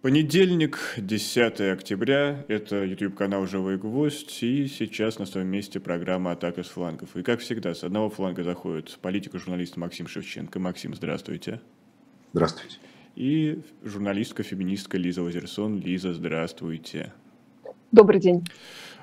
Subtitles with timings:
[0.00, 6.68] Понедельник, 10 октября, это YouTube-канал «Живой гвоздь», и сейчас на своем месте программа «Атака с
[6.68, 7.16] флангов».
[7.16, 10.60] И, как всегда, с одного фланга заходит политик-журналист Максим Шевченко.
[10.60, 11.60] Максим, здравствуйте.
[12.32, 12.76] Здравствуйте.
[13.16, 15.80] И журналистка-феминистка Лиза Лазерсон.
[15.80, 17.12] Лиза, здравствуйте.
[17.90, 18.44] Добрый день.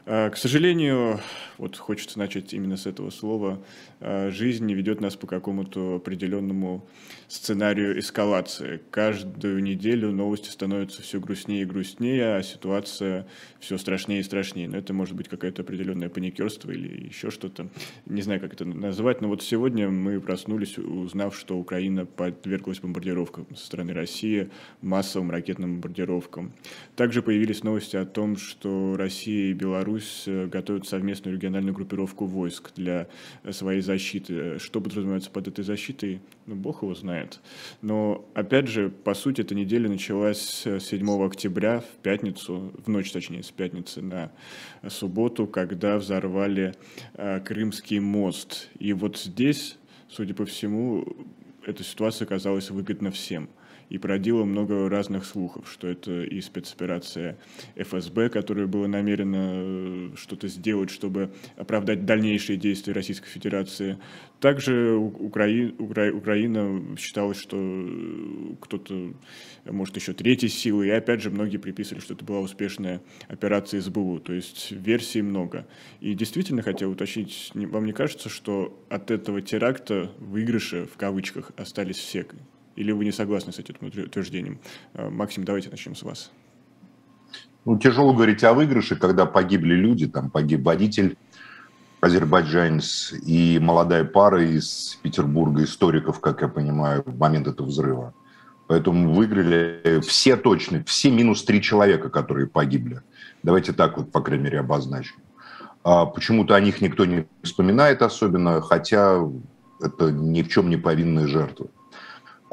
[0.08, 1.20] А, к сожалению,
[1.58, 3.64] вот хочется начать именно с этого слова,
[4.00, 6.88] а, жизнь не ведет нас по какому-то определенному
[7.28, 8.82] сценарию эскалации.
[8.92, 13.28] Каждую неделю новости становятся все грустнее и грустнее, а ситуация
[13.60, 14.68] все страшнее и страшнее.
[14.68, 17.68] Но это может быть какое-то определенное паникерство или еще что-то.
[18.06, 23.48] Не знаю, как это назвать, но вот сегодня мы проснулись, узнав, что Украина подверглась бомбардировкам
[23.56, 24.50] со стороны России,
[24.82, 26.54] массовым ракетным бомбардировкам.
[26.96, 32.72] Также появились новости о том, что Россия и Беларусь э, готовят совместную региональную группировку войск
[32.76, 33.08] для
[33.52, 34.60] своей защиты.
[34.60, 37.15] Что подразумевается под этой защитой, ну, бог его знает.
[37.82, 43.44] Но, опять же, по сути, эта неделя началась 7 октября, в пятницу, в ночь, точнее,
[43.44, 44.32] с пятницы на
[44.88, 46.76] субботу, когда взорвали
[47.14, 48.70] э, Крымский мост.
[48.80, 49.78] И вот здесь,
[50.10, 51.06] судя по всему,
[51.66, 53.50] эта ситуация оказалась выгодна всем–
[53.90, 57.38] и породило много разных слухов, что это и спецоперация
[57.76, 63.98] ФСБ, которая была намерена э, что-то сделать, чтобы оправдать дальнейшие действия Российской Федерации.
[64.40, 65.74] Также Украи...
[65.78, 66.12] Укра...
[66.12, 69.14] Украина считалась, что э, кто-то,
[69.66, 74.20] может, еще третьей силы, и опять же многие приписывали, что это была успешная операция СБУ,
[74.20, 75.68] то есть версий много.
[76.00, 81.98] И действительно хотел уточнить, вам не кажется, что от этого теракта выигрыши, в кавычках, остались
[81.98, 82.26] все?
[82.76, 84.60] Или вы не согласны с этим утверждением?
[84.94, 86.32] Э, Максим, давайте начнем с вас.
[87.64, 91.18] Ну, тяжело говорить о выигрыше, когда погибли люди, там погиб водитель,
[92.00, 98.14] азербайджанец и молодая пара из Петербурга, историков, как я понимаю, в момент этого взрыва.
[98.68, 103.02] Поэтому выиграли все точно, все минус три человека, которые погибли.
[103.42, 105.16] Давайте так вот, по крайней мере, обозначим.
[105.84, 109.20] А почему-то о них никто не вспоминает особенно, хотя
[109.82, 111.70] это ни в чем не повинные жертвы.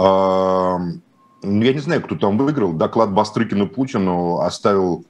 [0.02, 2.72] Ну, я не знаю, кто там выиграл.
[2.72, 5.04] Доклад Бастрыкину Путину оставил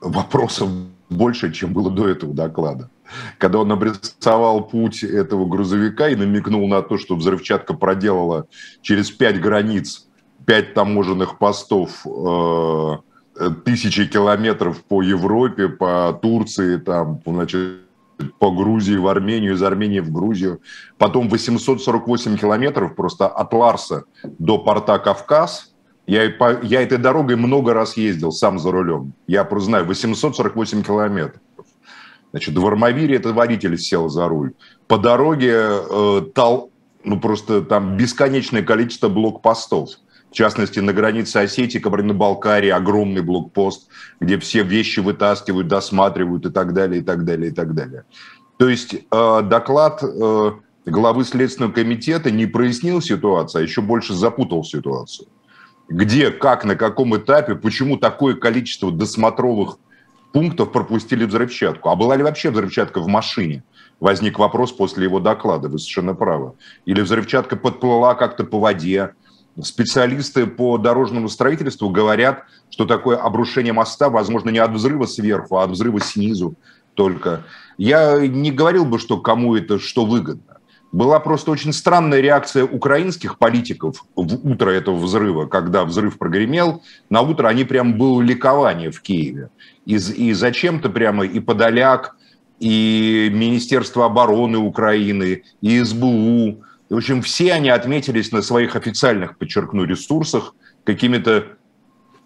[0.00, 0.70] вопросов
[1.10, 2.90] больше, чем было до этого доклада.
[3.38, 8.46] Когда он обрисовал путь этого грузовика и намекнул на то, что взрывчатка проделала
[8.80, 10.06] через пять границ,
[10.46, 12.96] пять таможенных постов, э,
[13.64, 17.83] тысячи километров по Европе, по Турции, там, значит,
[18.38, 20.60] по Грузии в Армению, из Армении в Грузию.
[20.98, 25.74] Потом 848 километров просто от Ларса до порта Кавказ.
[26.06, 26.24] Я,
[26.62, 29.14] я этой дорогой много раз ездил сам за рулем.
[29.26, 31.40] Я просто знаю, 848 километров.
[32.30, 34.54] Значит, в Армавире этот водитель сел за руль.
[34.88, 36.70] По дороге э, тал,
[37.04, 39.90] ну просто там бесконечное количество блокпостов
[40.34, 46.72] в частности, на границе Осетии, Кабардино-Балкарии огромный блокпост, где все вещи вытаскивают, досматривают и так
[46.72, 48.02] далее, и так далее, и так далее.
[48.56, 50.50] То есть э, доклад э,
[50.86, 55.28] главы Следственного комитета не прояснил ситуацию, а еще больше запутал ситуацию.
[55.88, 59.78] Где, как, на каком этапе, почему такое количество досмотровых
[60.32, 61.90] пунктов пропустили взрывчатку?
[61.90, 63.62] А была ли вообще взрывчатка в машине?
[64.00, 66.54] Возник вопрос после его доклада, вы совершенно правы.
[66.86, 69.12] Или взрывчатка подплыла как-то по воде,
[69.62, 75.64] специалисты по дорожному строительству говорят, что такое обрушение моста возможно не от взрыва сверху, а
[75.64, 76.54] от взрыва снизу
[76.94, 77.44] только.
[77.76, 80.54] Я не говорил бы, что кому это что выгодно.
[80.92, 86.84] Была просто очень странная реакция украинских политиков в утро этого взрыва, когда взрыв прогремел.
[87.10, 89.50] На утро они прям было ликование в Киеве.
[89.86, 92.16] И, и зачем-то прямо и Подоляк,
[92.60, 96.62] и Министерство обороны Украины, и СБУ,
[96.94, 101.56] в общем, все они отметились на своих официальных, подчеркну, ресурсах какими-то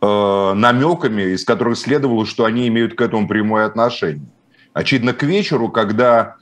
[0.03, 4.27] э, намеками, из которых следовало, что они имеют к этому прямое отношение.
[4.75, 6.37] Очевидно, к вечеру, когда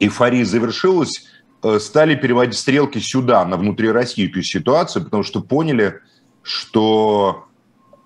[0.00, 1.28] эйфория завершилась,
[1.62, 6.00] э, стали переводить стрелки сюда, на внутрироссийскую ситуацию, потому что поняли,
[6.42, 7.46] что,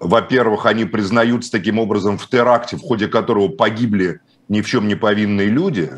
[0.01, 4.97] во-первых, они признаются таким образом в теракте, в ходе которого погибли ни в чем не
[4.97, 5.93] повинные люди,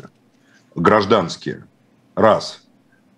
[0.75, 1.65] гражданские,
[2.15, 2.59] раз–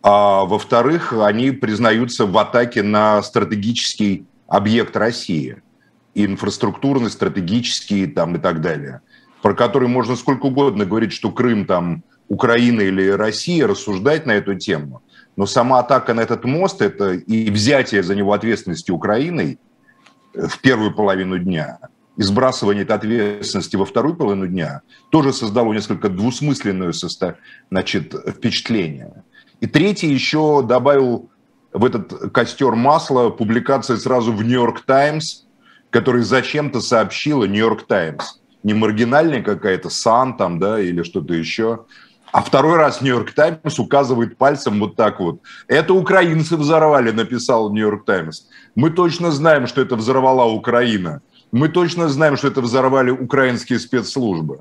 [0.03, 5.63] а во-вторых, они признаются в атаке на стратегический объект России,
[6.13, 9.01] инфраструктурный, стратегический там и так далее,
[9.41, 14.55] про который можно сколько угодно говорить, что Крым там Украина или Россия, рассуждать на эту
[14.55, 15.01] тему.
[15.37, 19.57] Но сама атака на этот мост это и взятие за него ответственности Украиной
[20.33, 21.79] в первую половину дня,
[22.17, 26.91] и сбрасывание этой ответственности во вторую половину дня тоже создало несколько двусмысленное
[27.69, 29.22] значит, впечатление.
[29.63, 31.29] И третий еще добавил
[31.71, 35.43] в этот костер масла публикации сразу в Нью-Йорк Таймс,
[35.89, 38.41] который зачем-то сообщила Нью-Йорк Таймс.
[38.63, 41.85] Не маргинальная какая-то Сан там, да, или что-то еще.
[42.33, 45.39] А второй раз Нью-Йорк Таймс указывает пальцем вот так вот.
[45.69, 48.47] Это украинцы взорвали, написал Нью-Йорк Таймс.
[48.75, 51.21] Мы точно знаем, что это взорвала Украина.
[51.53, 54.59] Мы точно знаем, что это взорвали украинские спецслужбы.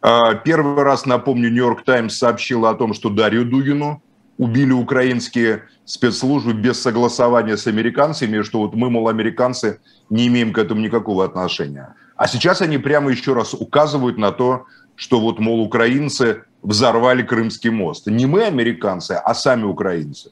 [0.00, 4.02] А, первый раз, напомню, Нью-Йорк Таймс сообщила о том, что Дарью Дугину
[4.38, 10.58] убили украинские спецслужбы без согласования с американцами, что вот мы, мол, американцы, не имеем к
[10.58, 11.94] этому никакого отношения.
[12.16, 17.70] А сейчас они прямо еще раз указывают на то, что вот, мол, украинцы взорвали Крымский
[17.70, 18.06] мост.
[18.06, 20.30] Не мы, американцы, а сами украинцы.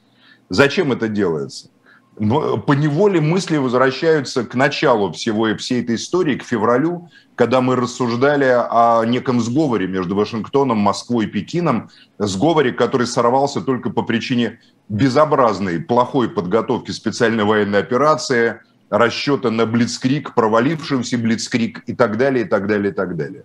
[0.49, 1.69] Зачем это делается?
[2.17, 7.75] По неволе мысли возвращаются к началу всего и всей этой истории, к февралю, когда мы
[7.75, 14.61] рассуждали о неком сговоре между Вашингтоном, Москвой и Пекином, сговоре, который сорвался только по причине
[14.87, 22.47] безобразной, плохой подготовки специальной военной операции, расчета на Блицкрик, провалившегося Блицкрик и так далее, и
[22.47, 23.43] так далее, и так далее.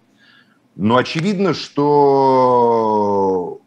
[0.77, 3.61] Но очевидно, что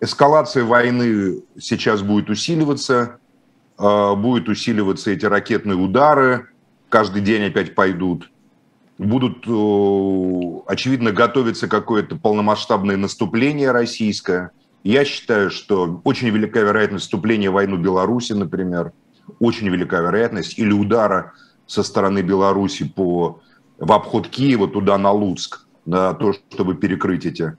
[0.00, 3.20] эскалация войны сейчас будет усиливаться,
[3.78, 6.48] будет усиливаться эти ракетные удары,
[6.88, 8.30] каждый день опять пойдут.
[8.98, 9.44] Будут,
[10.66, 14.52] очевидно, готовиться какое-то полномасштабное наступление российское.
[14.82, 18.92] Я считаю, что очень велика вероятность вступления в войну Беларуси, например,
[19.40, 21.34] очень велика вероятность, или удара
[21.66, 23.40] со стороны Беларуси по,
[23.78, 27.56] в обход Киева туда на Луцк, на то, чтобы перекрыть эти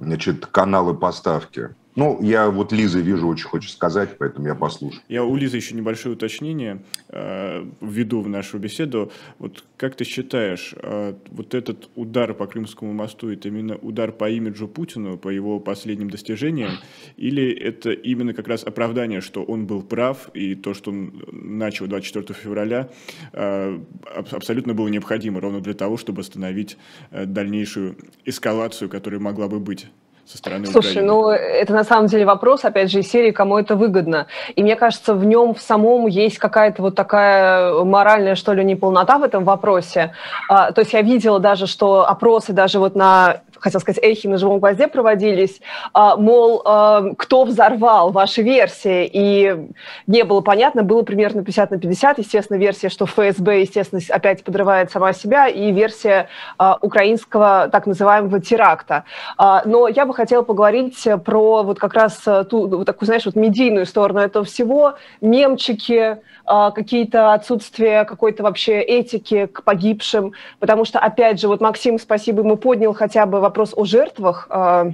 [0.00, 1.74] значит, каналы поставки.
[1.94, 5.02] Ну, я вот Лиза вижу, очень хочет сказать, поэтому я послушаю.
[5.08, 9.12] Я у Лизы еще небольшое уточнение э, введу в нашу беседу.
[9.38, 14.30] Вот как ты считаешь, э, вот этот удар по Крымскому мосту, это именно удар по
[14.30, 16.72] имиджу Путину, по его последним достижениям,
[17.18, 21.86] или это именно как раз оправдание, что он был прав, и то, что он начал
[21.88, 22.88] 24 февраля,
[23.34, 23.78] э,
[24.32, 26.78] абсолютно было необходимо ровно для того, чтобы остановить
[27.10, 29.88] э, дальнейшую эскалацию, которая могла бы быть?
[30.26, 31.06] Со стороны Слушай, Украины?
[31.12, 34.26] ну это на самом деле вопрос, опять же, из серии, кому это выгодно.
[34.54, 39.18] И мне кажется, в нем в самом есть какая-то вот такая моральная, что ли, неполнота
[39.18, 40.14] в этом вопросе.
[40.48, 44.38] А, то есть я видела даже, что опросы даже вот на хотел сказать, эхи на
[44.38, 45.60] живом гвозде проводились,
[45.92, 49.68] а, мол, а, кто взорвал ваши версии, и
[50.06, 54.90] не было понятно, было примерно 50 на 50, естественно, версия, что ФСБ, естественно, опять подрывает
[54.90, 56.28] сама себя, и версия
[56.58, 59.04] а, украинского так называемого теракта.
[59.38, 62.20] Но я бы хотела поговорить про вот как раз
[62.50, 69.46] ту, вот такую, знаешь, вот медийную сторону этого всего, мемчики, какие-то отсутствия какой-то вообще этики
[69.46, 73.84] к погибшим, потому что, опять же, вот Максим, спасибо ему поднял хотя бы вопрос о
[73.84, 74.92] жертвах, а,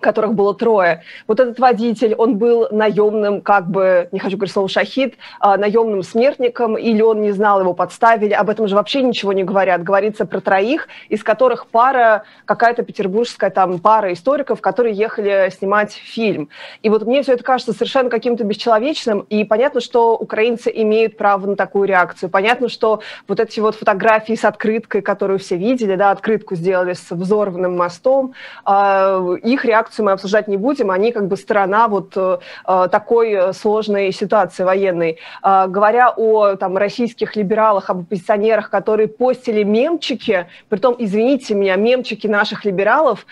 [0.00, 1.02] которых было трое.
[1.26, 6.02] Вот этот водитель, он был наемным, как бы, не хочу говорить слово шахид, а, наемным
[6.02, 8.32] смертником, или он не знал, его подставили.
[8.32, 9.82] Об этом же вообще ничего не говорят.
[9.82, 16.48] Говорится про троих, из которых пара, какая-то петербургская там пара историков, которые ехали снимать фильм.
[16.82, 21.46] И вот мне все это кажется совершенно каким-то бесчеловечным, и понятно, что украинцы имеют право
[21.46, 22.30] на такую реакцию.
[22.30, 27.10] Понятно, что вот эти вот фотографии с открыткой, которую все видели, да, открытку сделали с
[27.10, 32.12] взорванным мостом, а, их реакция реакцию мы обсуждать не будем, они как бы сторона вот
[32.16, 35.18] э, э, такой сложной ситуации военной.
[35.42, 42.28] Э, говоря о там, российских либералах, об оппозиционерах, которые постили мемчики, притом, извините меня, мемчики
[42.28, 43.26] наших либералов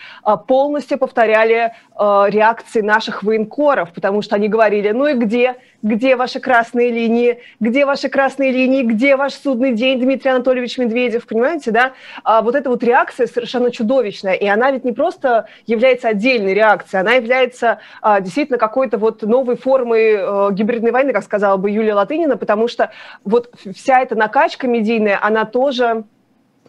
[0.46, 5.56] полностью повторяли реакции наших военкоров, потому что они говорили, ну и где?
[5.82, 7.40] Где ваши красные линии?
[7.60, 8.82] Где ваши красные линии?
[8.82, 11.24] Где ваш судный день, Дмитрий Анатольевич Медведев?
[11.24, 11.92] Понимаете, да?
[12.24, 14.32] А вот эта вот реакция совершенно чудовищная.
[14.32, 19.56] И она ведь не просто является отдельной реакции, она является а, действительно какой-то вот новой
[19.56, 22.90] формой а, гибридной войны, как сказала бы Юлия Латынина, потому что
[23.24, 26.04] вот вся эта накачка медийная, она тоже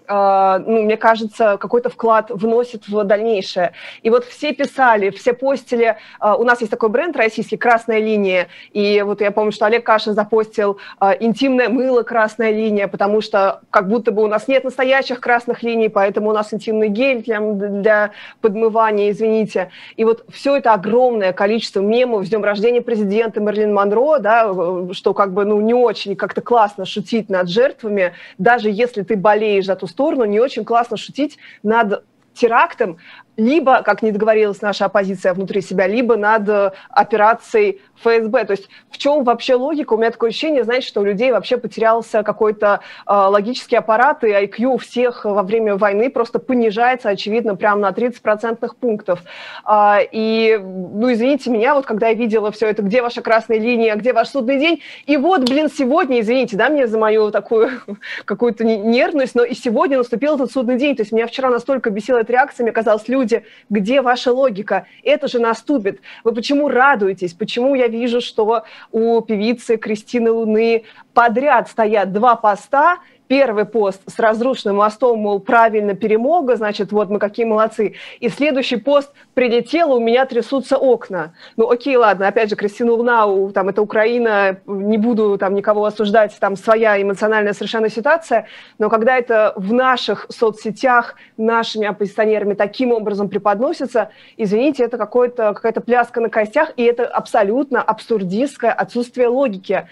[0.10, 3.74] ну, мне кажется, какой-то вклад вносит в дальнейшее.
[4.02, 5.98] И вот все писали, все постили.
[6.20, 9.86] А, у нас есть такой бренд российский «Красная линия», и вот я помню, что Олег
[9.86, 14.64] Кашин запостил а, «Интимное мыло «Красная линия», потому что как будто бы у нас нет
[14.64, 18.12] настоящих красных линий, поэтому у нас интимный гель для, для
[18.42, 19.70] подмывания, извините.
[19.96, 24.54] И вот все это огромное количество мемов с днем рождения президента Мерлин Монро, да,
[24.94, 29.66] что как бы ну, не очень как-то классно шутить над жертвами, даже если ты болеешь
[29.66, 32.98] за ту сторону, не очень классно шутить над терактом,
[33.40, 38.46] либо, как не договорилась наша оппозиция внутри себя, либо над э, операцией ФСБ.
[38.46, 39.94] То есть в чем вообще логика?
[39.94, 44.28] У меня такое ощущение, знаете, что у людей вообще потерялся какой-то э, логический аппарат, и
[44.28, 49.22] IQ всех во время войны просто понижается, очевидно, прямо на 30 процентных пунктов.
[49.66, 53.96] Э, и, ну, извините меня, вот когда я видела все это, где ваша красная линия,
[53.96, 57.72] где ваш судный день, и вот, блин, сегодня, извините, да, мне за мою такую
[58.26, 60.96] какую-то нервность, но и сегодня наступил этот судный день.
[60.96, 63.29] То есть меня вчера настолько бесила эта реакция, мне казалось, люди,
[63.70, 64.88] где ваша логика?
[65.04, 66.02] Это же наступит.
[66.24, 67.34] Вы почему радуетесь?
[67.34, 70.84] Почему я вижу, что у певицы Кристины Луны
[71.14, 77.20] подряд стоят два поста, первый пост с разрушенным мостом, мол, правильно перемога, значит, вот мы
[77.20, 77.94] какие молодцы.
[78.20, 81.36] И следующий пост прилетел, у меня трясутся окна.
[81.56, 86.36] Ну, окей, ладно, опять же, Кристина Лунау, там, это Украина, не буду там никого осуждать,
[86.40, 88.48] там своя эмоциональная совершенно ситуация,
[88.80, 96.20] но когда это в наших соцсетях нашими оппозиционерами таким образом преподносится, извините, это какая-то пляска
[96.20, 99.88] на костях, и это абсолютно абсурдистское отсутствие логики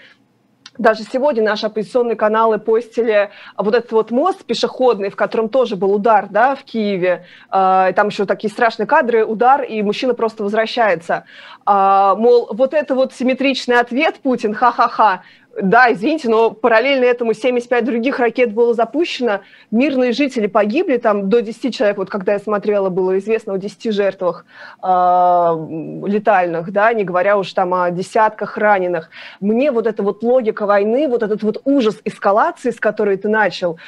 [0.78, 5.92] даже сегодня наши оппозиционные каналы постили вот этот вот мост пешеходный, в котором тоже был
[5.92, 7.26] удар, да, в Киеве.
[7.50, 11.24] А, там еще такие страшные кадры, удар, и мужчина просто возвращается.
[11.66, 15.22] А, мол, вот это вот симметричный ответ Путин, ха-ха-ха,
[15.62, 21.42] да, извините, но параллельно этому 75 других ракет было запущено, мирные жители погибли, там до
[21.42, 24.44] 10 человек, вот когда я смотрела, было известно о 10 жертвах
[24.82, 24.86] э,
[26.06, 29.10] летальных, да, не говоря уж там о десятках раненых.
[29.40, 33.78] Мне вот эта вот логика войны, вот этот вот ужас эскалации, с которой ты начал,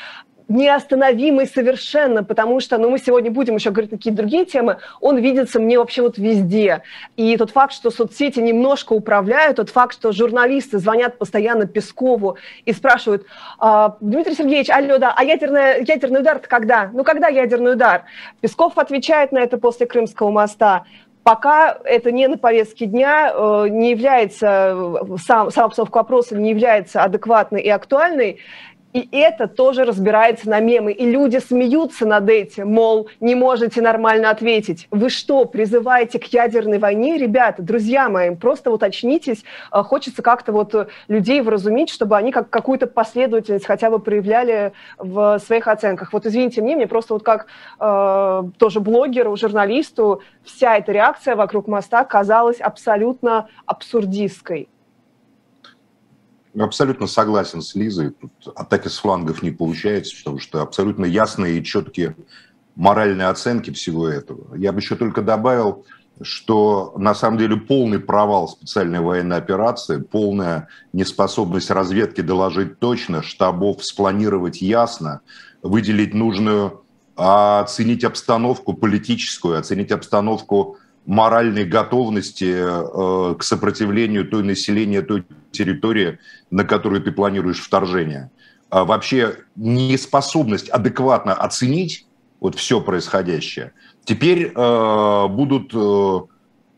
[0.50, 5.60] неостановимый совершенно, потому что, ну, мы сегодня будем еще говорить какие-то другие темы, он видится
[5.60, 6.82] мне вообще вот везде.
[7.16, 12.72] И тот факт, что соцсети немножко управляют, тот факт, что журналисты звонят постоянно Пескову и
[12.72, 13.26] спрашивают,
[13.58, 16.90] «А, Дмитрий Сергеевич, алло, да, а ядерный, ядерный удар когда?
[16.92, 18.04] Ну, когда ядерный удар?
[18.40, 20.84] Песков отвечает на это после Крымского моста
[21.22, 26.50] пока это не на повестке дня, э, не является, э, сам, сам обстановка вопроса не
[26.50, 28.40] является адекватной и актуальной,
[28.92, 30.92] и это тоже разбирается на мемы.
[30.92, 34.88] И люди смеются над этим, мол, не можете нормально ответить.
[34.90, 37.16] Вы что, призываете к ядерной войне?
[37.16, 39.44] Ребята, друзья мои, просто вот очнитесь.
[39.70, 45.38] А, хочется как-то вот людей вразумить, чтобы они как какую-то последовательность хотя бы проявляли в
[45.38, 46.12] своих оценках.
[46.12, 47.46] Вот извините мне, мне просто вот как
[47.78, 54.68] э, тоже блогеру, журналисту, вся эта реакция вокруг моста казалась абсолютно абсурдистской.
[56.58, 58.10] Абсолютно согласен с Лизой.
[58.10, 62.16] Тут атаки с флангов не получается, потому что абсолютно ясные и четкие
[62.74, 64.54] моральные оценки всего этого.
[64.56, 65.84] Я бы еще только добавил,
[66.22, 73.84] что на самом деле полный провал специальной военной операции, полная неспособность разведки доложить точно, штабов
[73.84, 75.20] спланировать ясно,
[75.62, 76.82] выделить нужную,
[77.16, 86.18] оценить обстановку политическую, оценить обстановку моральной готовности э, к сопротивлению той населения, той территории,
[86.50, 88.30] на которую ты планируешь вторжение.
[88.68, 92.06] А вообще неспособность адекватно оценить
[92.38, 93.72] вот все происходящее.
[94.04, 96.20] Теперь э, будут э,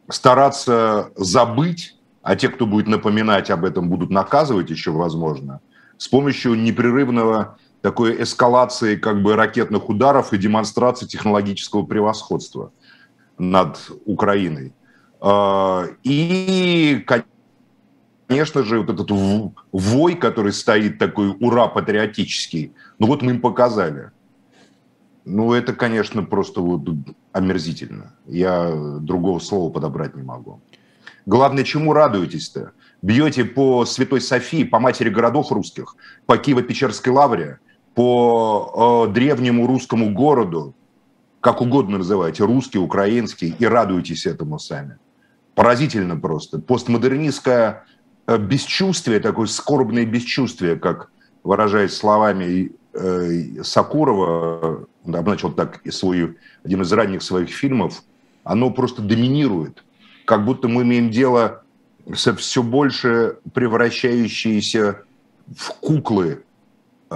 [0.09, 5.61] стараться забыть, а те, кто будет напоминать об этом, будут наказывать еще, возможно,
[5.99, 12.73] с помощью непрерывного такой эскалации как бы ракетных ударов и демонстрации технологического превосходства
[13.39, 14.73] над Украиной.
[15.21, 17.05] А, и,
[18.27, 19.11] конечно же, вот этот
[19.73, 24.11] вой, который стоит такой ура-патриотический, ну вот мы им показали.
[25.25, 26.83] Ну, это, конечно, просто вот
[27.33, 28.15] омерзительно.
[28.27, 30.61] Я другого слова подобрать не могу.
[31.27, 32.73] Главное, чему радуетесь-то?
[33.01, 35.97] Бьете по Святой Софии, по матери городов русских,
[36.27, 37.59] по Киево-Печерской лавре,
[37.95, 40.75] по э, древнему русскому городу,
[41.43, 44.99] как угодно называйте, русский, украинский, и радуйтесь этому сами.
[45.57, 46.61] Поразительно просто.
[46.61, 47.85] Постмодернистское
[48.29, 51.11] э, бесчувствие, такое скорбное бесчувствие, как
[51.43, 58.05] выражаясь словами э, Сакурова, обначил так и свой, один из ранних своих фильмов,
[58.45, 59.85] оно просто доминирует.
[60.25, 61.65] Как будто мы имеем дело
[62.15, 65.03] со все больше превращающиеся
[65.53, 66.45] в куклы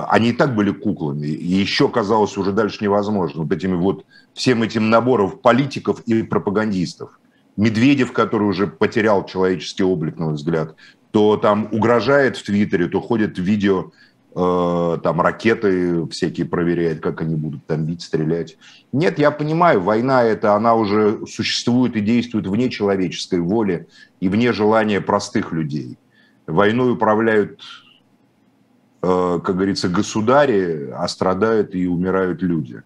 [0.08, 3.42] они и так были куклами, и еще казалось уже дальше невозможно.
[3.42, 7.18] Вот этими вот всем этим набором политиков и пропагандистов.
[7.56, 10.74] Медведев, который уже потерял человеческий облик, на мой взгляд,
[11.10, 13.92] то там угрожает в Твиттере, то ходит видео,
[14.34, 18.58] э, там ракеты всякие проверяет, как они будут там бить, стрелять.
[18.92, 23.86] Нет, я понимаю, война это, она уже существует и действует вне человеческой воли
[24.20, 25.96] и вне желания простых людей.
[26.46, 27.62] Войной управляют
[29.44, 32.82] как говорится, государи, а страдают и умирают люди.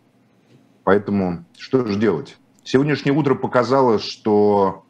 [0.85, 2.37] Поэтому что же делать?
[2.65, 4.85] Сегодняшнее утро показало, что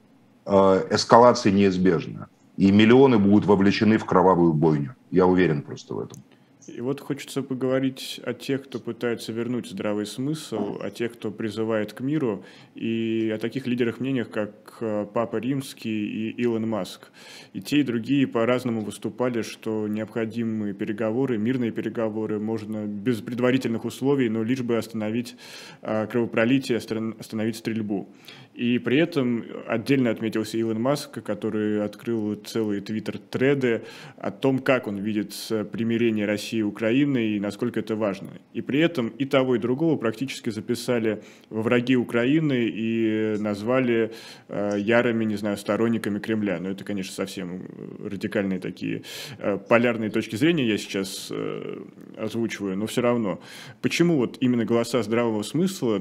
[0.47, 0.51] э,
[0.91, 4.95] эскалация неизбежна, и миллионы будут вовлечены в кровавую бойню.
[5.11, 6.23] Я уверен просто в этом.
[6.67, 11.95] И вот хочется поговорить о тех, кто пытается вернуть здравый смысл, о тех, кто призывает
[11.95, 17.11] к миру, и о таких лидерах мнениях, как э, Папа Римский и Илон Маск.
[17.55, 24.29] И те, и другие по-разному выступали, что необходимы переговоры, мирные переговоры, можно без предварительных условий,
[24.29, 25.37] но лишь бы остановить
[25.81, 28.09] э, кровопролитие, остановить стрельбу.
[28.61, 33.85] И при этом отдельно отметился Илон Маск, который открыл целые твиттер-треды
[34.19, 35.33] о том, как он видит
[35.73, 38.29] примирение России и Украины и насколько это важно.
[38.52, 44.12] И при этом и того, и другого практически записали во враги Украины и назвали
[44.49, 46.61] э, ярыми, не знаю, сторонниками Кремля.
[46.61, 47.62] Но это, конечно, совсем
[47.99, 49.05] радикальные такие
[49.38, 51.83] э, полярные точки зрения я сейчас э,
[52.19, 53.40] озвучиваю, но все равно.
[53.81, 55.97] Почему вот именно голоса здравого смысла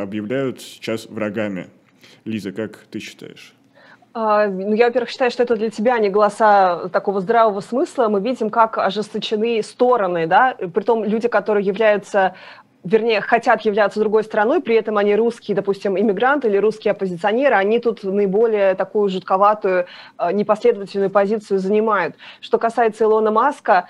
[0.00, 1.66] объявляют сейчас врагами
[2.24, 3.54] Лиза, как ты считаешь?
[4.14, 8.08] А, ну, я, во-первых, считаю, что это для тебя не голоса такого здравого смысла.
[8.08, 12.34] Мы видим, как ожесточены стороны, да, притом люди, которые являются
[12.84, 17.78] вернее, хотят являться другой страной, при этом они русские, допустим, иммигранты или русские оппозиционеры, они
[17.78, 19.86] тут наиболее такую жутковатую,
[20.16, 22.16] а, непоследовательную позицию занимают.
[22.40, 23.88] Что касается Илона Маска,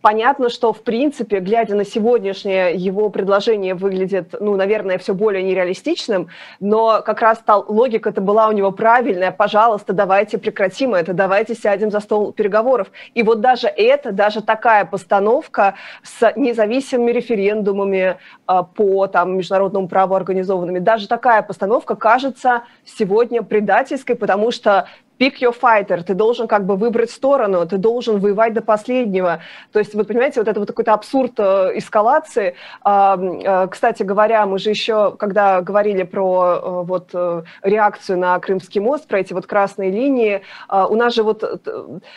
[0.00, 6.28] понятно, что, в принципе, глядя на сегодняшнее его предложение, выглядит, ну, наверное, все более нереалистичным,
[6.60, 9.32] но как раз та логика это была у него правильная.
[9.32, 12.88] Пожалуйста, давайте прекратим это, давайте сядем за стол переговоров.
[13.14, 18.16] И вот даже это, даже такая постановка с независимыми референдумами
[18.48, 24.88] э, по там, международному праву организованными, даже такая постановка кажется сегодня предательской, потому что
[25.22, 29.40] pick your fighter, ты должен как бы выбрать сторону, ты должен воевать до последнего.
[29.70, 32.56] То есть, вот понимаете, вот это вот какой-то абсурд э, эскалации.
[32.84, 37.14] Э, кстати говоря, мы же еще, когда говорили про э, вот
[37.62, 41.42] реакцию на Крымский мост, про эти вот красные линии, у нас же вот,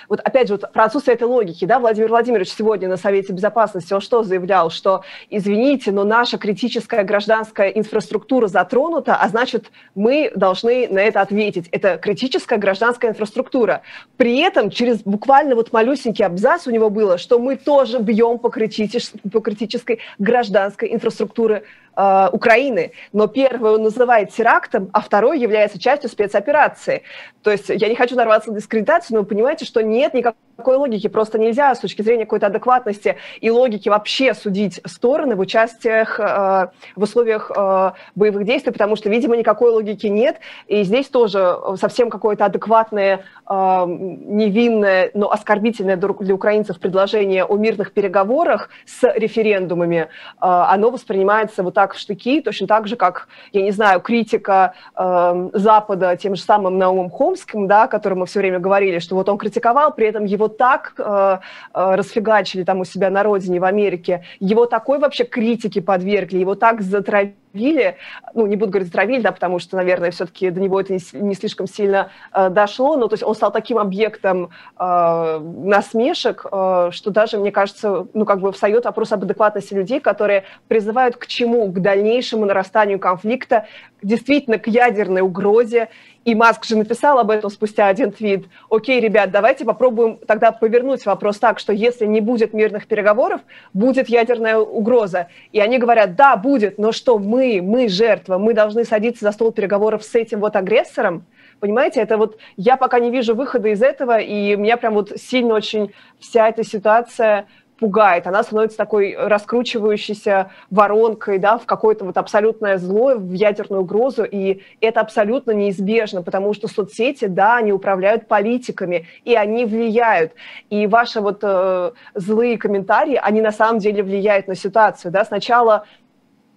[0.10, 3.94] вот опять же, вот про отсутствие этой логики, да, Владимир Владимирович сегодня на Совете Безопасности,
[3.94, 10.88] он что заявлял, что, извините, но наша критическая гражданская инфраструктура затронута, а значит, мы должны
[10.90, 11.68] на это ответить.
[11.72, 13.82] Это критическая гражданская гражданская инфраструктура.
[14.18, 18.50] При этом через буквально вот малюсенький абзац у него было, что мы тоже бьем по,
[18.50, 21.64] критической, по критической гражданской инфраструктуре
[21.96, 22.92] э, Украины.
[23.14, 27.04] Но первый он называет терактом, а второй является частью спецоперации.
[27.44, 31.08] То есть я не хочу нарваться на дискредитацию, но вы понимаете, что нет никакой логики.
[31.08, 36.68] Просто нельзя с точки зрения какой-то адекватности и логики вообще судить стороны в участиях э,
[36.96, 40.40] в условиях э, боевых действий, потому что, видимо, никакой логики нет.
[40.66, 47.94] И здесь тоже совсем какое-то адекватное, э, невинное, но оскорбительное для украинцев предложение о мирных
[47.94, 50.08] переговорах с референдумами, э,
[50.40, 54.74] оно воспринимается вот так так в штыки, точно так же, как, я не знаю, критика
[54.96, 59.16] э, Запада тем же самым Наумом Хомским, да, о котором мы все время говорили, что
[59.16, 61.38] вот он критиковал, при этом его так э,
[61.74, 66.56] э, расфигачили там у себя на родине, в Америке, его такой вообще критике подвергли, его
[66.56, 67.98] так затравили, затравили,
[68.34, 71.36] ну, не буду говорить затравили, да, потому что, наверное, все-таки до него это не, не
[71.36, 77.12] слишком сильно э, дошло, но то есть он стал таким объектом э, насмешек, э, что
[77.12, 81.72] даже, мне кажется, ну, как бы встает вопрос об адекватности людей, которые призывают к чему?
[81.72, 83.66] К дальнейшему нарастанию конфликта,
[84.02, 85.90] действительно к ядерной угрозе
[86.26, 88.48] и Маск же написал об этом спустя один твит.
[88.70, 93.42] Окей, ребят, давайте попробуем тогда повернуть вопрос так, что если не будет мирных переговоров,
[93.74, 95.28] будет ядерная угроза.
[95.52, 99.52] И они говорят, да, будет, но что мы, мы жертва, мы должны садиться за стол
[99.52, 101.26] переговоров с этим вот агрессором?
[101.60, 105.54] Понимаете, это вот я пока не вижу выхода из этого, и меня прям вот сильно
[105.54, 107.46] очень вся эта ситуация
[107.80, 114.24] пугает, она становится такой раскручивающейся воронкой, да, в какое-то вот абсолютное зло, в ядерную угрозу,
[114.24, 120.34] и это абсолютно неизбежно, потому что соцсети, да, они управляют политиками, и они влияют,
[120.70, 125.86] и ваши вот э, злые комментарии, они на самом деле влияют на ситуацию, да, сначала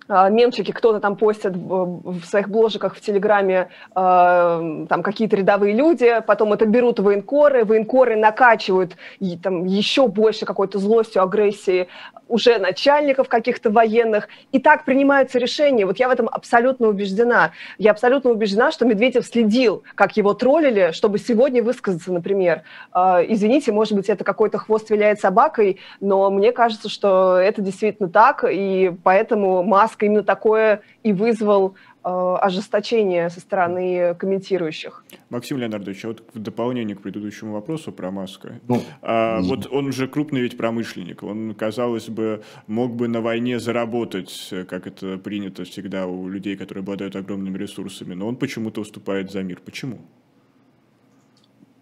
[0.09, 6.53] мемчики кто-то там постит в своих бложиках в Телеграме а, там какие-то рядовые люди, потом
[6.53, 11.89] это берут военкоры, военкоры накачивают и, там еще больше какой-то злостью, агрессией
[12.29, 15.87] уже начальников каких-то военных, и так принимаются решения.
[15.87, 17.53] Вот я в этом абсолютно убеждена.
[17.79, 22.63] Я абсолютно убеждена, что Медведев следил, как его троллили, чтобы сегодня высказаться, например.
[22.93, 28.09] А, извините, может быть, это какой-то хвост виляет собакой, но мне кажется, что это действительно
[28.09, 31.75] так, и поэтому Маск Маска именно такое и вызвал
[32.09, 35.05] Э, ожесточение со стороны комментирующих.
[35.29, 38.61] Максим Леонардович, а вот в дополнение к предыдущему вопросу про Маска.
[38.67, 41.23] Ну, а, вот он же крупный ведь промышленник.
[41.23, 46.83] Он, казалось бы, мог бы на войне заработать, как это принято всегда у людей, которые
[46.83, 49.61] обладают огромными ресурсами, но он почему-то уступает за мир.
[49.63, 49.99] Почему?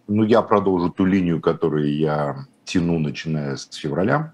[0.07, 4.33] Ну, я продолжу ту линию, которую я тяну, начиная с февраля.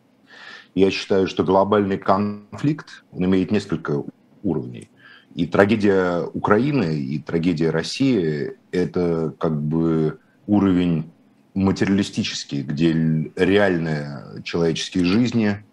[0.76, 4.04] Я считаю, что глобальный конфликт, он имеет несколько
[4.42, 4.90] уровней.
[5.36, 11.12] И трагедия Украины, и трагедия России– это как бы уровень
[11.54, 12.92] материалистический, где
[13.36, 15.64] реальные человеческие жизни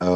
[0.00, 0.06] э,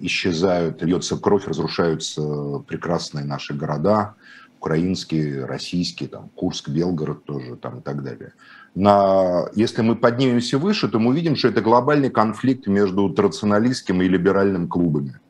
[0.00, 4.14] исчезают, льется кровь, разрушаются прекрасные наши города,
[4.60, 8.32] украинские, российские, там, Курск, Белгород тоже там, и так далее.
[8.74, 14.08] На, если мы поднимемся выше, то мы увидим, что это глобальный конфликт между традиционалистским и
[14.08, 15.20] либеральным клубами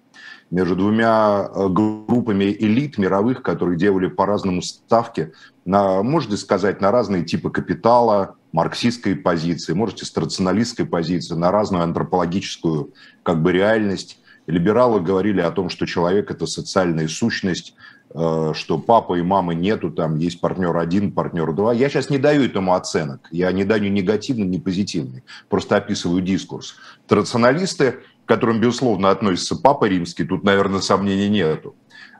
[0.53, 5.33] между двумя э, группами элит мировых, которые делали по-разному ставки,
[5.65, 11.85] на, можете сказать, на разные типы капитала, марксистской позиции, можете с традиционалистской позиции, на разную
[11.85, 14.21] антропологическую как бы реальность.
[14.47, 17.75] Либералы говорили о том, что человек– это социальная сущность,
[18.14, 21.72] что папа и мамы нету, там есть партнер один, партнер два.
[21.72, 26.77] Я сейчас не даю этому оценок, я не даю негативный, ни позитивный, просто описываю дискурс.
[27.07, 31.75] Традиционалисты к которым, безусловно, относится Папа Римский, тут, наверное, сомнений нету,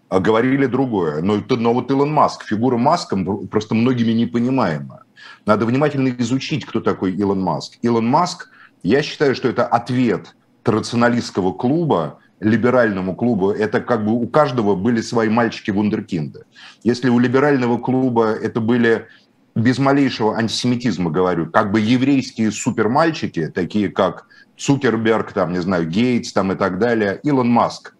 [0.09, 1.23] а говорили другое.
[1.23, 3.17] Но, но вот Илон Маск, фигура Маска
[3.51, 5.03] просто многими непонимаемая.
[5.47, 7.79] Надо внимательно изучить, кто такой Илон Маск.
[7.83, 8.49] Илон Маск,
[8.83, 15.01] я считаю, что это ответ традиционалистского клуба либеральному клубу, это как бы у каждого были
[15.01, 16.45] свои мальчики-вундеркинды.
[16.83, 19.07] Если у либерального клуба это были
[19.55, 24.27] без малейшего антисемитизма говорю, как бы еврейские супермальчики, такие как
[24.57, 27.95] Цукерберг, там, не знаю, Гейтс там и так далее, Илон Маск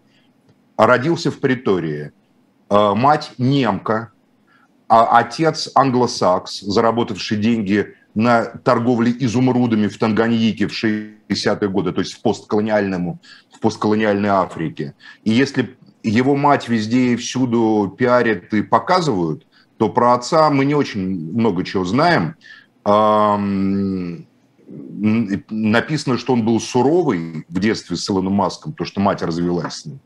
[0.77, 2.11] родился в Притории.
[2.69, 4.11] Э, мать немка,
[4.87, 12.13] а отец англосакс, заработавший деньги на торговле изумрудами в Танганьике в 60-е годы, то есть
[12.13, 13.19] в постколониальному,
[13.63, 14.93] постколониальной Африке.
[15.23, 19.47] И если его мать везде и всюду пиарят и показывают,
[19.77, 22.35] то про отца мы не очень много чего знаем
[25.49, 29.85] написано, что он был суровый в детстве с Илоном Маском, то, что мать развелась с
[29.85, 29.99] ним.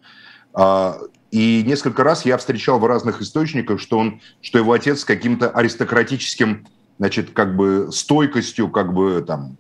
[0.53, 0.97] А,
[1.31, 5.49] и несколько раз я встречал в разных источниках, что, он, что его отец с каким-то
[5.49, 6.67] аристократическим,
[6.99, 9.57] значит, как бы стойкостью, как бы там,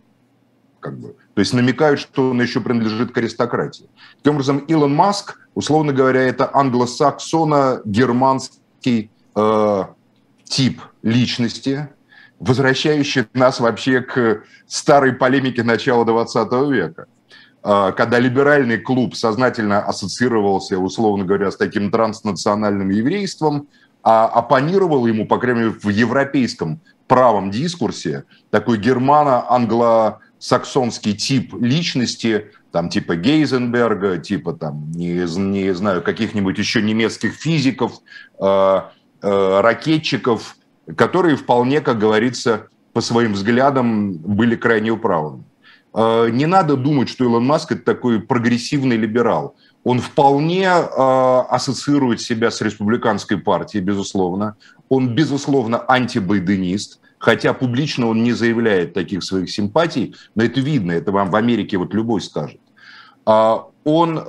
[0.79, 3.87] как бы, то есть намекают, что он еще принадлежит к аристократии.
[4.23, 9.83] Таким образом, Илон Маск, условно говоря, это англосаксоно-германский э,
[10.45, 11.89] тип личности,
[12.39, 17.05] возвращающий нас вообще к старой полемике начала 20 века
[17.61, 23.67] а, когда либеральный клуб сознательно ассоциировался, условно говоря, с таким транснациональным еврейством,
[24.01, 28.79] а оппонировал ему, по крайней мере, в европейском правом дискурсе такой
[30.39, 37.93] германо-англосаксонский тип личности, там типа Гейзенберга, типа там, не, не знаю, каких-нибудь еще немецких физиков,
[38.39, 38.81] э,
[39.21, 40.57] э, ракетчиков,
[40.95, 45.43] которые вполне, как говорится, по своим взглядам были крайне управлены.
[45.93, 49.55] А, не надо думать, что Илон Маск это такой прогрессивный либерал.
[49.83, 54.55] Он вполне а, ассоциирует себя с республиканской партией, безусловно.
[54.89, 61.11] Он, безусловно, антибайденист, хотя публично он не заявляет таких своих симпатий, но это видно, это
[61.11, 62.59] вам в Америке вот любой скажет.
[63.25, 64.21] А, он,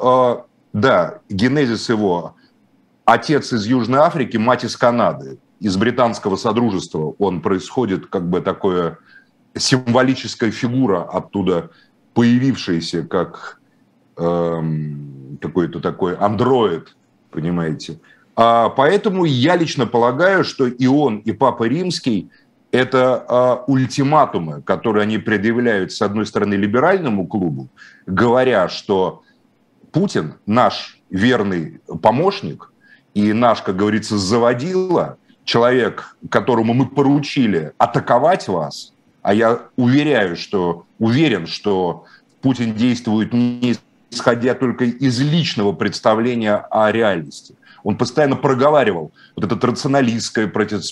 [0.72, 2.36] да, генезис его,
[3.04, 8.98] отец из Южной Африки, мать из Канады из британского содружества он происходит как бы такое
[9.56, 11.70] символическая фигура оттуда
[12.14, 13.60] появившаяся как
[14.16, 16.96] эм, какой-то такой андроид,
[17.30, 18.00] понимаете.
[18.36, 22.30] А поэтому я лично полагаю, что и он, и Папа Римский–
[22.70, 27.68] это э, ультиматумы, которые они предъявляют, с одной стороны, либеральному клубу,
[28.06, 29.22] говоря, что
[29.92, 32.72] Путин, наш верный помощник
[33.14, 35.16] и наш, как говорится, заводила–
[35.48, 42.04] человек, которому мы поручили атаковать вас, а я уверяю, что уверен, что
[42.42, 43.76] Путин действует не
[44.10, 47.54] исходя только из личного представления о реальности.
[47.84, 50.82] Он постоянно проговаривал вот это рационалистское против,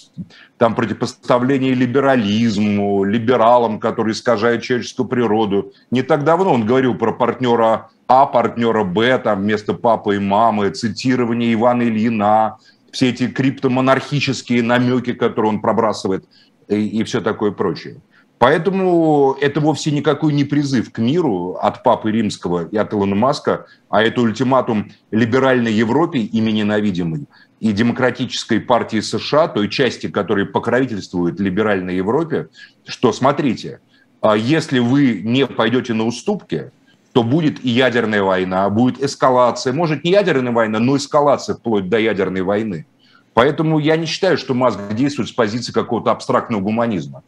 [0.58, 5.72] там, противопоставление либерализму, либералам, которые искажают человеческую природу.
[5.90, 10.70] Не так давно он говорил про партнера А, партнера Б, там, вместо папы и мамы,
[10.70, 12.56] цитирование Ивана Ильина,
[12.92, 16.24] все эти криптомонархические намеки, которые он пробрасывает
[16.68, 17.96] и, и все такое прочее.
[18.38, 23.66] Поэтому это вовсе никакой не призыв к миру от Папы Римского и от Илона Маска,
[23.88, 27.26] а это ультиматум либеральной Европе, ими ненавидимой,
[27.60, 32.48] и демократической партии США, той части, которая покровительствует либеральной Европе,
[32.84, 33.80] что, смотрите,
[34.20, 36.70] а если вы не пойдете на уступки,
[37.12, 41.98] то будет и ядерная война, будет эскалация, может не ядерная война, но эскалация вплоть до
[41.98, 42.86] ядерной войны.
[43.32, 47.22] Поэтому я не считаю, что Маск действует с позиции какого-то абстрактного гуманизма.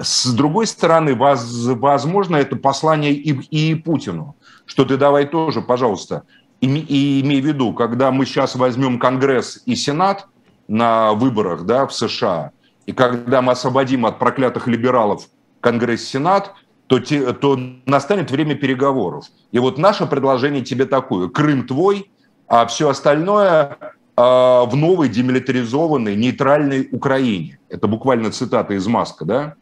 [0.00, 6.22] С другой стороны, возможно, это послание и, и Путину, что ты давай тоже, пожалуйста,
[6.60, 10.26] и, и имей в виду, когда мы сейчас возьмем Конгресс и Сенат
[10.68, 12.52] на выборах да, в США,
[12.86, 15.28] и когда мы освободим от проклятых либералов
[15.60, 16.54] Конгресс Сенат,
[16.86, 19.26] то, те, то настанет время переговоров.
[19.52, 21.28] И вот наше предложение тебе такое.
[21.28, 22.10] Крым твой,
[22.48, 27.60] а все остальное э, в новой демилитаризованной нейтральной Украине.
[27.68, 29.54] Это буквально цитата из Маска, да?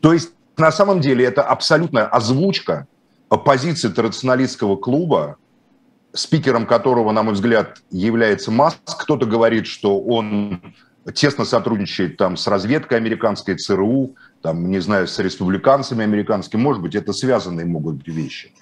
[0.00, 2.86] То есть на самом деле это абсолютная озвучка
[3.44, 5.36] позиции традиционалистского клуба,
[6.12, 8.78] спикером которого, на мой взгляд, является Маск.
[8.84, 10.60] Кто-то говорит, что он
[11.14, 16.60] тесно сотрудничает там с разведкой американской, ЦРУ, там, не знаю, с республиканцами американскими.
[16.60, 18.52] Может быть, это связанные могут быть вещи.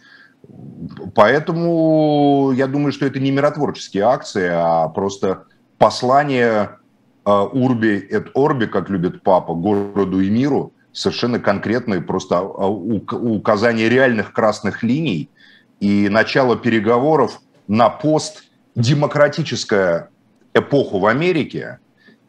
[1.15, 5.47] Поэтому я думаю, что это не миротворческие акции, а просто
[5.79, 6.77] послание
[7.25, 14.33] Урби et Орби, как любит папа, городу и миру, совершенно конкретные просто а, указания реальных
[14.33, 15.31] красных линий
[15.79, 20.09] и начало переговоров на постдемократическую
[20.55, 21.79] эпоху в Америке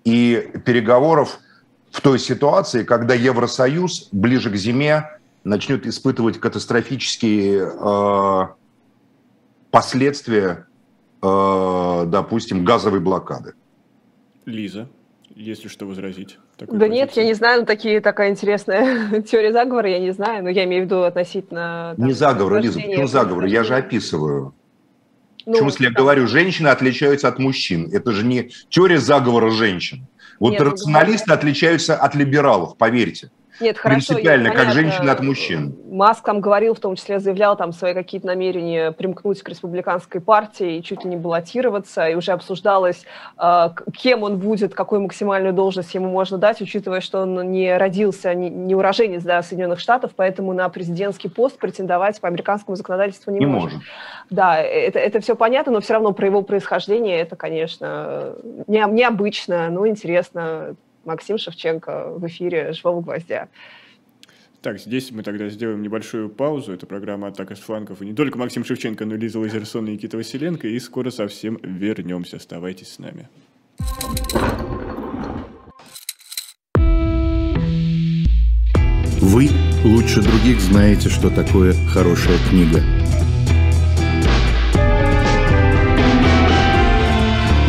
[0.03, 1.39] и переговоров
[1.91, 5.09] в той ситуации, когда Евросоюз ближе к зиме
[5.43, 8.47] начнет испытывать катастрофические э,
[9.71, 10.67] последствия,
[11.23, 13.55] э, допустим, газовой блокады.
[14.45, 14.87] Лиза,
[15.33, 16.37] есть ли что возразить?
[16.67, 16.93] Да позиции?
[16.93, 20.65] нет, я не знаю, ну, такие, такая интересная теория заговора, я не знаю, но я
[20.65, 21.93] имею в виду относительно...
[21.97, 23.45] Там, не заговор, Лиза, почему заговор?
[23.45, 24.53] Я же описываю.
[25.45, 27.89] Ну, в смысле, я говорю, женщины отличаются от мужчин.
[27.91, 30.05] Это же не теория заговора женщин.
[30.39, 33.31] Вот Нет, рационалисты отличаются от либералов, поверьте.
[33.59, 34.13] Нет, хорошо.
[34.13, 35.75] Принципиально, как женщины от мужчин.
[35.89, 40.77] Маск там говорил, в том числе заявлял там свои какие-то намерения примкнуть к республиканской партии
[40.77, 43.05] и чуть ли не баллотироваться, и уже обсуждалось,
[43.41, 48.33] э, кем он будет, какую максимальную должность ему можно дать, учитывая, что он не родился,
[48.33, 53.39] не, не уроженец да, Соединенных Штатов, поэтому на президентский пост претендовать по американскому законодательству не,
[53.39, 53.73] не может.
[53.73, 53.87] может.
[54.29, 58.35] Да, это, это все понятно, но все равно про его происхождение это, конечно,
[58.67, 60.75] не, необычно, но интересно.
[61.05, 63.49] Максим Шевченко в эфире «Живого гвоздя».
[64.61, 66.73] Так, здесь мы тогда сделаем небольшую паузу.
[66.73, 68.01] Это программа «Атака с флангов».
[68.01, 70.67] И не только Максим Шевченко, но и Лиза Лазерсон и Никита Василенко.
[70.67, 72.37] И скоро совсем вернемся.
[72.37, 73.29] Оставайтесь с нами.
[79.21, 79.47] Вы
[79.85, 82.81] лучше других знаете, что такое хорошая книга.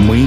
[0.09, 0.27] Мы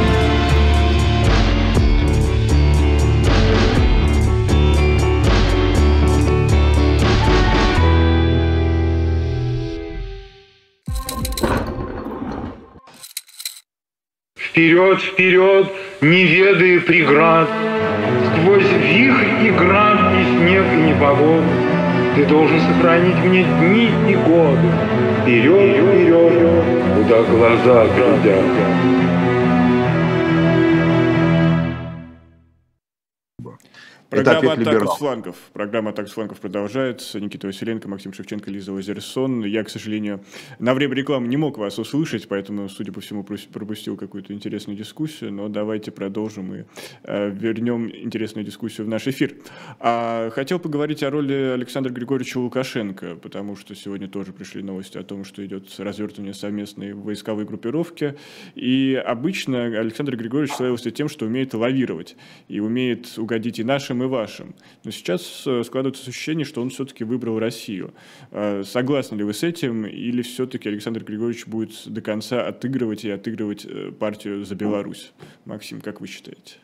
[14.51, 15.67] Вперед, вперед,
[16.01, 17.47] не ведая преград,
[18.35, 21.47] Сквозь вихрь и град, и снег, и непогоду,
[22.17, 24.67] Ты должен сохранить мне дни и годы.
[25.21, 26.63] Вперед, вперед,
[26.97, 29.20] куда глаза глядят.
[34.11, 35.35] Программа «Атака с флангов».
[35.53, 37.21] Программа «Атака с флангов» продолжается.
[37.21, 39.45] Никита Василенко, Максим Шевченко, Лиза Лазерсон.
[39.45, 40.21] Я, к сожалению,
[40.59, 45.31] на время рекламы не мог вас услышать, поэтому, судя по всему, пропустил какую-то интересную дискуссию.
[45.31, 46.63] Но давайте продолжим и
[47.03, 49.33] э, вернем интересную дискуссию в наш эфир.
[49.79, 55.03] А, хотел поговорить о роли Александра Григорьевича Лукашенко, потому что сегодня тоже пришли новости о
[55.03, 58.15] том, что идет развертывание совместной войсковой группировки.
[58.55, 62.17] И обычно Александр Григорьевич славился тем, что умеет лавировать
[62.49, 64.55] и умеет угодить и нашим, и вашим.
[64.83, 67.93] Но сейчас э, складывается ощущение, что он все-таки выбрал Россию.
[68.31, 73.09] Э, согласны ли вы с этим, или все-таки Александр Григорьевич будет до конца отыгрывать и
[73.09, 75.13] отыгрывать э, партию за Беларусь?
[75.45, 76.55] Максим, как вы считаете?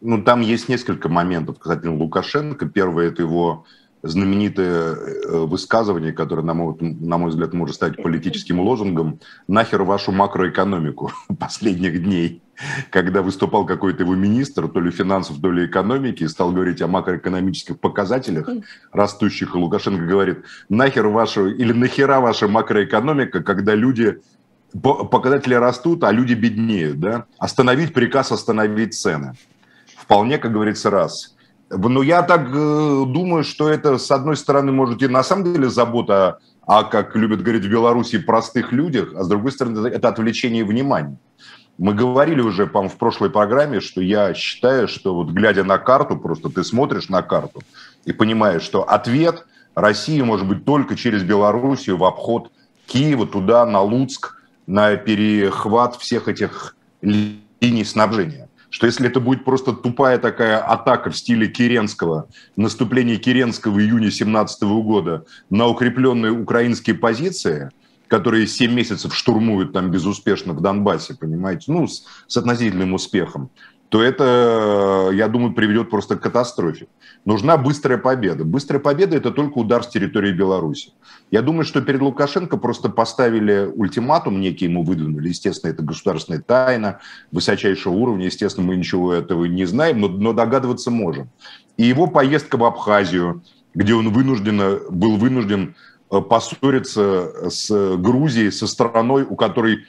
[0.00, 2.66] Ну, там есть несколько моментов касательно Лукашенко.
[2.66, 3.66] Первое– это его
[4.02, 10.12] знаменитое э, высказывание, которое, на мой, на мой взгляд, может стать политическим лозунгом, нахер вашу
[10.12, 12.42] макроэкономику последних дней,
[12.90, 16.88] когда выступал какой-то его министр, то ли финансов, то ли экономики, и стал говорить о
[16.88, 18.48] макроэкономических показателях
[18.92, 24.20] растущих, и Лукашенко говорит, нахер вашу, или нахера ваша макроэкономика, когда люди
[24.72, 27.24] показатели растут, а люди беднеют, да?
[27.38, 29.32] Остановить приказ, остановить цены.
[29.96, 31.34] Вполне, как говорится, раз–
[31.70, 35.68] ну, я так э, думаю, что это, с одной стороны, может и на самом деле
[35.68, 40.64] забота о, как любят говорить в Беларуси, простых людях, а с другой стороны, это отвлечение
[40.64, 41.18] внимания.
[41.78, 46.16] Мы говорили уже, по в прошлой программе, что я считаю, что вот глядя на карту,
[46.16, 47.62] просто ты смотришь на карту
[48.04, 52.50] и понимаешь, что ответ России может быть только через Белоруссию в обход
[52.86, 59.72] Киева, туда, на Луцк, на перехват всех этих линий снабжения что если это будет просто
[59.72, 66.96] тупая такая атака в стиле Керенского, наступление Керенского в июне 2017 года на укрепленные украинские
[66.96, 67.70] позиции,
[68.08, 73.50] которые 7 месяцев штурмуют там безуспешно в Донбассе, понимаете, ну, с, с относительным успехом,
[73.88, 76.88] то это, я думаю, приведет просто к катастрофе.
[77.24, 78.44] Нужна быстрая победа.
[78.44, 80.92] Быстрая победа– это только удар с территории Беларуси.
[81.30, 85.28] Я думаю, что перед Лукашенко просто поставили ультиматум, некий ему выдвинули.
[85.28, 87.00] Естественно, это государственная тайна
[87.32, 88.26] высочайшего уровня.
[88.26, 91.30] Естественно, мы ничего этого не знаем, но, но догадываться можем.
[91.78, 93.42] И его поездка в Абхазию,
[93.74, 95.76] где он вынужден, был вынужден
[96.10, 99.86] э, поссориться с Грузией, со страной, у которой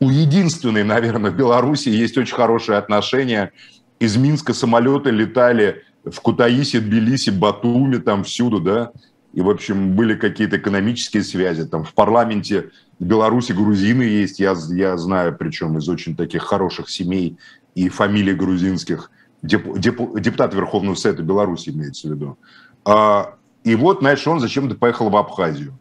[0.00, 3.52] у единственной, наверное, в Беларуси есть очень хорошие отношения.
[3.98, 8.92] Из Минска самолеты летали в Кутаиси, Тбилиси, Батуми, там всюду, да,
[9.32, 11.64] и, в общем, были какие-то экономические связи.
[11.64, 17.38] Там в парламенте Беларуси грузины есть, я, я знаю, причем из очень таких хороших семей
[17.74, 19.10] и фамилий грузинских.
[19.40, 22.38] Деп, деп, депутат Верховного Совета Беларуси имеется в виду.
[22.84, 25.78] А, и вот, знаешь, он зачем-то поехал в Абхазию.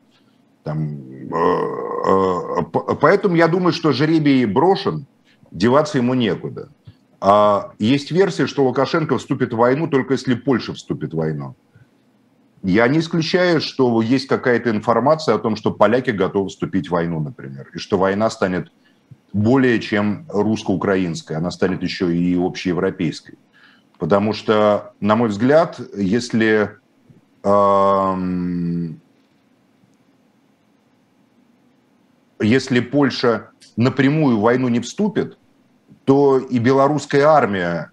[0.64, 1.36] Там, э,
[2.08, 5.06] э, поэтому я думаю, что жеребий брошен,
[5.52, 6.70] деваться ему некуда.
[7.20, 11.56] А есть версия, что Лукашенко вступит в войну только если Польша вступит в войну.
[12.64, 17.20] Я не исключаю, что есть какая-то информация о том, что поляки готовы вступить в войну,
[17.20, 18.72] например, и что война станет
[19.34, 23.38] более чем русско-украинская, она станет еще и общеевропейской.
[23.98, 26.72] Потому что, на мой взгляд, если
[27.44, 28.16] э,
[32.42, 35.38] если Польша напрямую в войну не вступит,
[36.06, 37.92] то и белорусская армия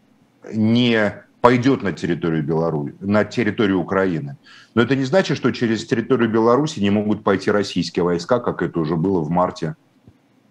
[0.53, 4.37] не пойдет на территорию Беларуси, на территорию Украины.
[4.75, 8.81] Но это не значит, что через территорию Беларуси не могут пойти российские войска, как это
[8.81, 9.77] уже было в марте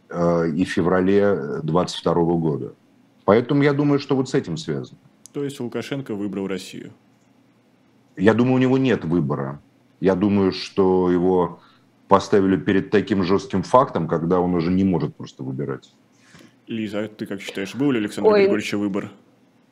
[0.09, 2.73] э, и феврале 22 года.
[3.25, 4.99] Поэтому я думаю, что вот с этим связано.
[5.33, 6.91] То есть Лукашенко выбрал Россию?
[8.15, 9.59] Я думаю, у него нет выбора.
[9.99, 11.59] Я думаю, что его
[12.07, 15.89] поставили перед таким жестким фактом, когда он уже не может просто выбирать.
[16.67, 18.41] Лиза, а ты как считаешь, был ли Александр Ой.
[18.41, 19.11] Григорьевича выбор?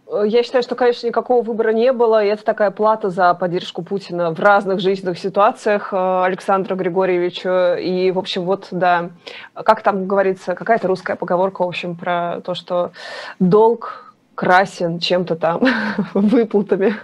[0.07, 3.83] Э, я считаю, что, конечно, никакого выбора не было, и это такая плата за поддержку
[3.83, 7.75] Путина в разных жизненных ситуациях э, Александра Григорьевича.
[7.75, 9.11] И, в общем, вот, да,
[9.53, 12.91] как там говорится, какая-то русская поговорка, в общем, про то, что
[13.39, 14.04] долг
[14.35, 15.63] красен чем-то там,
[16.13, 16.95] выплатами.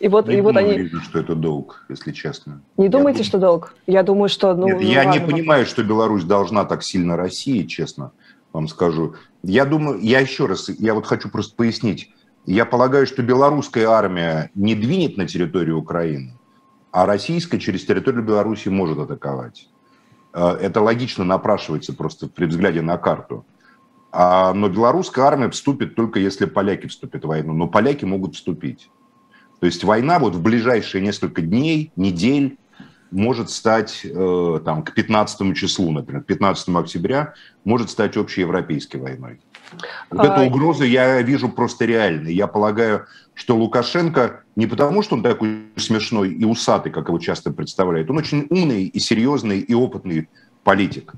[0.00, 0.76] И вот, не и вот они...
[0.76, 2.60] Видно, что это долг, если честно.
[2.76, 3.24] Не я думаете, думаю...
[3.24, 3.74] что долг?
[3.86, 4.54] Я думаю, что...
[4.54, 8.12] Ну, Нет, ну, я ладно, не понимаю, что Беларусь должна так сильно России, честно
[8.52, 9.14] вам скажу.
[9.42, 12.12] Я думаю, я еще раз, я вот хочу просто пояснить.
[12.46, 16.34] Я полагаю, что белорусская армия не двинет на территорию Украины,
[16.90, 19.68] а российская через территорию Беларуси может атаковать.
[20.32, 23.44] Э, это логично напрашивается просто при взгляде на карту.
[24.12, 27.52] А, но белорусская армия вступит только если поляки вступят в войну.
[27.52, 28.90] Но поляки могут вступить.
[29.60, 32.58] То есть война вот в ближайшие несколько дней, недель
[33.10, 39.40] может стать э, там, к 15 числу, например, 15 октября, может стать общеевропейской войной.
[40.10, 40.32] Вот а...
[40.32, 42.32] эту угрозу я вижу просто реальной.
[42.32, 47.52] Я полагаю, что Лукашенко не потому, что он такой смешной и усатый, как его часто
[47.52, 50.28] представляют, он очень умный и серьезный и опытный
[50.62, 51.14] политик.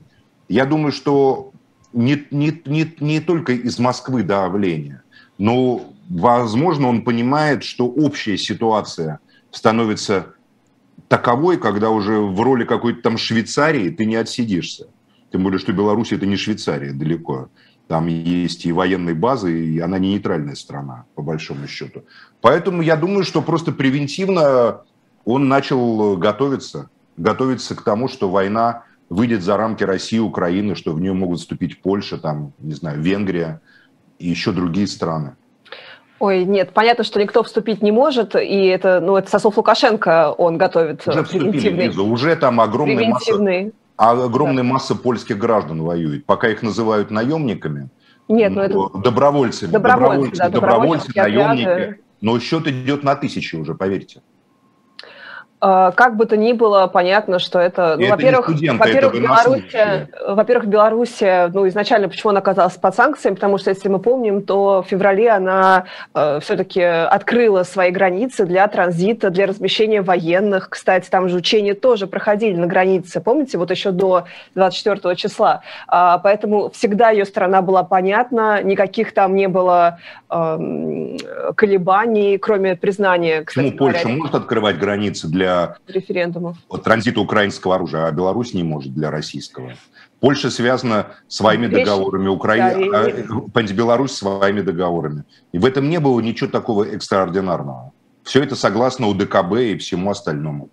[0.49, 1.52] Я думаю, что
[1.93, 5.03] не, не, не, не только из Москвы давление,
[5.39, 10.35] но, возможно, он понимает, что общая ситуация становится
[11.09, 14.89] таковой, когда уже в роли какой-то там Швейцарии ты не отсидишься.
[15.31, 17.49] Тем более, что Беларусь это не Швейцария далеко.
[17.89, 22.05] Там есть и военные базы, и она не нейтральная страна, по большому счету.
[22.41, 24.83] Поэтому я думаю, что просто превентивно
[25.25, 26.89] он начал готовиться.
[27.17, 31.83] Готовиться к тому, что война выйдет за рамки России, Украины, что в нее могут вступить
[31.83, 33.61] Польша, там, не знаю, Венгрия
[34.19, 35.37] и еще другие страны.
[36.19, 40.33] Ой, нет, понятно, что никто вступить не может, и это, ну, это со слов Лукашенко
[40.33, 41.89] он готовит уже превентивный.
[41.89, 44.69] Вступили, уже там огромная масса, огромная да.
[44.71, 46.25] масса польских граждан воюет.
[46.25, 47.91] Пока их называют наемниками,
[48.29, 48.99] нет, ну, это...
[48.99, 54.23] добровольцами, добровольцы, добровольцы, да, добровольцы, добровольцы наемники, но счет идет на тысячи уже, поверьте.
[55.65, 59.73] А, как бы то ни было, понятно, что это, ну, во-первых, во-первых, Беларусь,
[60.27, 64.83] во-первых, Беларусь, ну, изначально почему она оказалась под санкциями, потому что, если мы помним, то
[64.83, 65.85] в феврале она
[66.17, 70.69] э, все-таки открыла свои границы для транзита, для размещения военных.
[70.69, 74.25] Кстати, там же учения тоже проходили на границе, помните, вот еще до
[74.57, 75.63] 24 числа.
[75.87, 81.17] А, поэтому всегда ее страна была понятна, никаких там не было э,
[81.55, 83.43] колебаний, кроме признания.
[83.43, 85.52] Кстати, Почему говоря, Польша может открывать границы для
[85.87, 86.57] референдумов.
[86.83, 89.75] транзита украинского оружия, а Беларусь не может для российского.
[90.21, 93.05] Польша связана своими Речь, договорами, Украина, да,
[93.55, 95.25] а, Беларусь своими договорами.
[95.53, 97.93] И в этом не было ничего такого экстраординарного.
[98.23, 100.71] Все это согласно УДКБ и всему остальному.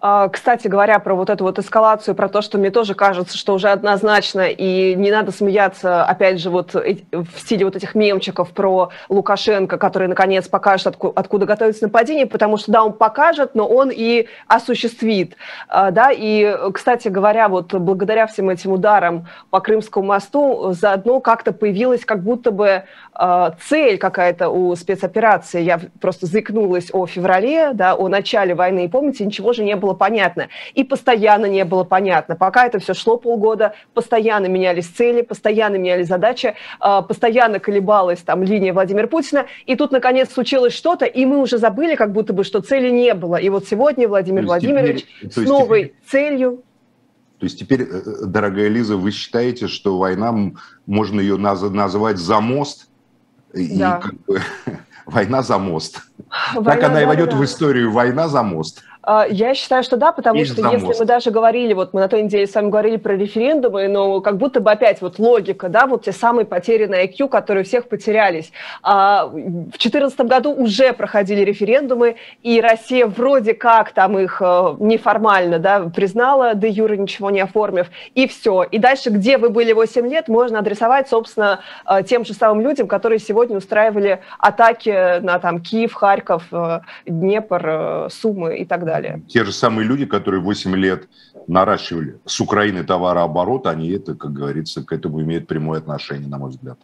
[0.00, 3.54] А, кстати говоря, про вот эту вот эскалацию, про то, что мне тоже кажется, что
[3.54, 8.90] уже однозначно, и не надо смеяться, опять же, вот в стиле вот этих мемчиков про
[9.08, 13.90] Лукашенко, который, наконец, покажет, откуда, откуда готовится нападение, потому что, да, он покажет, но он
[13.92, 15.36] и осуществит,
[15.68, 21.52] а, да, и, кстати говоря, вот благодаря всем этим ударам по Крымскому мосту заодно как-то
[21.52, 22.84] появилась как будто бы
[23.14, 25.60] а, цель какая-то у спецоперации.
[25.60, 29.87] Я просто заикнулась о феврале, да, о начале войны, и помните, ничего же не было
[29.88, 30.48] было понятно.
[30.74, 32.36] И постоянно не было понятно.
[32.36, 38.42] Пока это все шло полгода, постоянно менялись цели, постоянно менялись задачи, а, постоянно колебалась там
[38.42, 39.46] линия Владимира Путина.
[39.66, 43.14] И тут, наконец, случилось что-то, и мы уже забыли, как будто бы, что цели не
[43.14, 43.36] было.
[43.36, 45.96] И вот сегодня Владимир Владимирович теперь, с новой теперь...
[46.06, 46.62] целью
[47.38, 50.34] то есть теперь, э, э, дорогая Лиза, вы считаете, что война,
[50.86, 52.88] можно ее наз- назвать за мост?
[53.54, 53.60] Да.
[53.60, 54.40] И как бы,
[55.06, 56.02] война за мост.
[56.54, 57.36] Война, так она и войдет да.
[57.36, 58.82] в историю «Война за мост».
[59.10, 60.82] А, я считаю, что да, потому Есть что замост.
[60.82, 64.20] если мы даже говорили, вот мы на той неделе с вами говорили про референдумы, но
[64.20, 67.88] как будто бы опять вот логика, да, вот те самые потерянные IQ, которые у всех
[67.88, 68.52] потерялись.
[68.82, 75.58] А в 2014 году уже проходили референдумы, и Россия вроде как там их э, неформально,
[75.58, 78.64] да, признала, де юра ничего не оформив, и все.
[78.64, 82.86] И дальше, где вы были 8 лет, можно адресовать, собственно, э, тем же самым людям,
[82.86, 89.22] которые сегодня устраивали атаки на там Киев, Харьков, э, Днепр, Сумы и так далее далее.
[89.28, 91.08] Те же самые люди, которые 8 лет
[91.46, 96.50] наращивали с Украины товарооборот, они это, как говорится, к этому имеют прямое отношение, на мой
[96.50, 96.78] взгляд.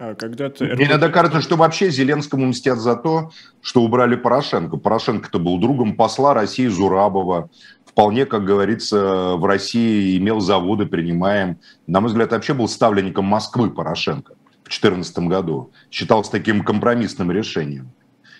[0.00, 0.64] А когда-то...
[0.64, 4.76] Мне иногда кажется, что вообще Зеленскому мстят за то, что убрали Порошенко.
[4.76, 7.50] Порошенко-то был другом посла России Зурабова.
[7.84, 11.58] Вполне, как говорится, в России имел заводы, принимаем.
[11.88, 15.72] На мой взгляд, вообще был ставленником Москвы Порошенко в 2014 году.
[15.90, 17.90] Считался таким компромиссным решением.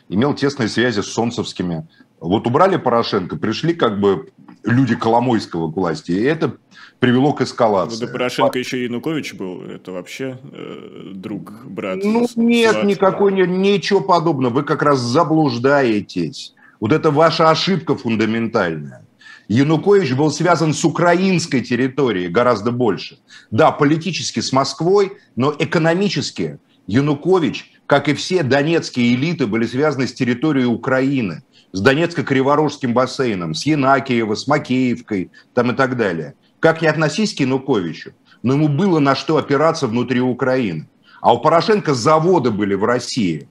[0.09, 1.88] Имел тесные связи с солнцевскими
[2.21, 4.29] вот убрали Порошенко, пришли как бы
[4.64, 6.57] люди Коломойского к власти, и это
[6.99, 8.07] привело к эскалации.
[8.07, 11.99] Да Порошенко еще и Янукович был, это вообще э, друг, брат.
[12.03, 16.55] Ну нет, сват, никакой, ничего подобного, вы как раз заблуждаетесь.
[16.81, 19.05] Вот это ваша ошибка фундаментальная.
[19.49, 23.19] Янукович был связан с украинской территорией гораздо больше.
[23.51, 30.12] Да, политически с Москвой, но экономически Янукович, как и все донецкие элиты, были связаны с
[30.12, 31.43] территорией Украины
[31.73, 36.35] с Донецко-Криворожским бассейном, с Янакиево, с Макеевкой там и так далее.
[36.61, 38.12] Как не относись к Януковичу,
[38.43, 40.89] но ему было на что опираться внутри Украины.
[41.21, 43.49] А у Порошенко заводы были в России.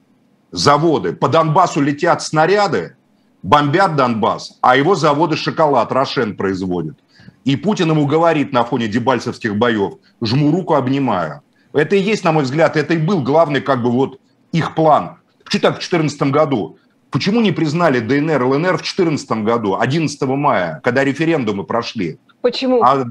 [0.52, 1.14] Заводы.
[1.14, 2.96] По Донбассу летят снаряды,
[3.44, 6.98] бомбят Донбасс, а его заводы шоколад Рошен производит.
[7.44, 11.42] И Путин ему говорит на фоне дебальцевских боев, жму руку, обнимаю.
[11.74, 14.20] Это и есть, на мой взгляд, это и был главный как бы вот
[14.52, 15.18] их план.
[15.44, 16.78] Что так в 2014 году?
[17.10, 22.20] Почему не признали ДНР, ЛНР в 2014 году, 11 мая, когда референдумы прошли?
[22.42, 22.84] Почему?
[22.84, 23.06] А,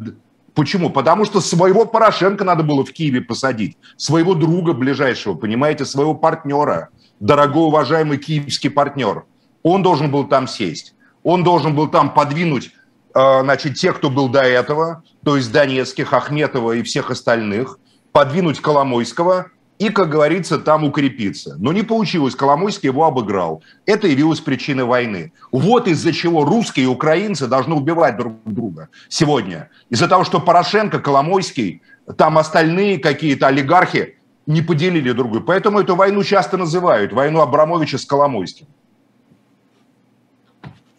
[0.54, 0.90] почему?
[0.90, 6.90] Потому что своего Порошенко надо было в Киеве посадить, своего друга ближайшего, понимаете, своего партнера,
[7.20, 9.24] дорогой уважаемый киевский партнер.
[9.62, 10.94] Он должен был там сесть.
[11.22, 12.70] Он должен был там подвинуть
[13.14, 17.78] э, значит, тех, кто был до этого, то есть Донецких, Ахметова и всех остальных,
[18.12, 21.56] подвинуть Коломойского, и, как говорится, там укрепиться.
[21.58, 23.62] Но не получилось, Коломойский его обыграл.
[23.84, 25.32] Это явилось причиной войны.
[25.52, 29.70] Вот из-за чего русские и украинцы должны убивать друг друга сегодня.
[29.90, 31.82] Из-за того, что Порошенко, Коломойский,
[32.16, 34.16] там остальные какие-то олигархи
[34.46, 35.46] не поделили друг друга.
[35.46, 38.66] Поэтому эту войну часто называют войну Абрамовича с Коломойским.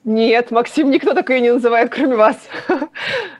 [0.03, 2.37] Нет, Максим никто так ее не называет, кроме вас.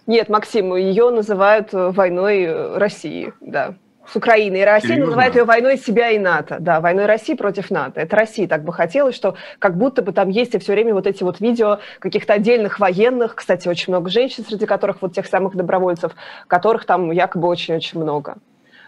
[0.06, 3.76] Нет, Максим, ее называют войной России, да.
[4.12, 4.62] С Украиной.
[4.62, 5.06] И Россия Серьезно?
[5.08, 6.58] называет ее войной себя и НАТО.
[6.60, 8.02] Да, войной России против НАТО.
[8.02, 11.08] Это Россия так бы хотела, что как будто бы там есть и все время вот
[11.08, 15.56] эти вот видео каких-то отдельных военных, кстати, очень много женщин, среди которых вот тех самых
[15.56, 16.14] добровольцев,
[16.48, 18.38] которых там якобы очень-очень много.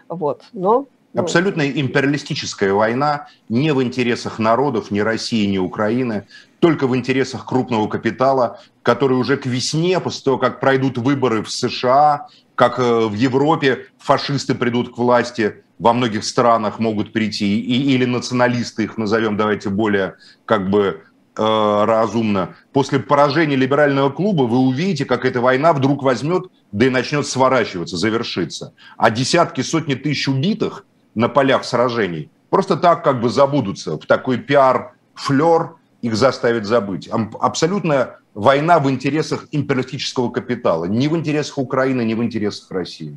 [0.08, 0.42] Вот.
[0.52, 1.22] Но ну.
[1.22, 6.28] Абсолютно империалистическая война не в интересах народов ни России, ни Украины,
[6.60, 11.50] только в интересах крупного капитала, который уже к весне, после того, как пройдут выборы в
[11.50, 12.28] США,
[12.60, 18.04] как э, в Европе фашисты придут к власти, во многих странах могут прийти, и, или
[18.04, 21.00] националисты их назовем, давайте более как бы
[21.38, 22.56] э, разумно.
[22.74, 27.96] После поражения либерального клуба вы увидите, как эта война вдруг возьмет, да и начнет сворачиваться,
[27.96, 28.74] завершиться.
[28.98, 30.84] А десятки, сотни тысяч убитых
[31.14, 37.08] на полях сражений просто так как бы забудутся в такой пиар-флер, их заставит забыть.
[37.08, 43.16] Абсолютно война в интересах империалистического капитала, не в интересах Украины, не в интересах России.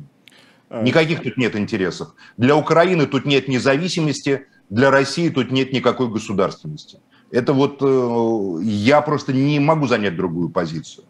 [0.68, 2.14] А, Никаких тут нет интересов.
[2.36, 7.00] Для Украины тут нет независимости, для России тут нет никакой государственности.
[7.30, 11.04] Это вот э, я просто не могу занять другую позицию.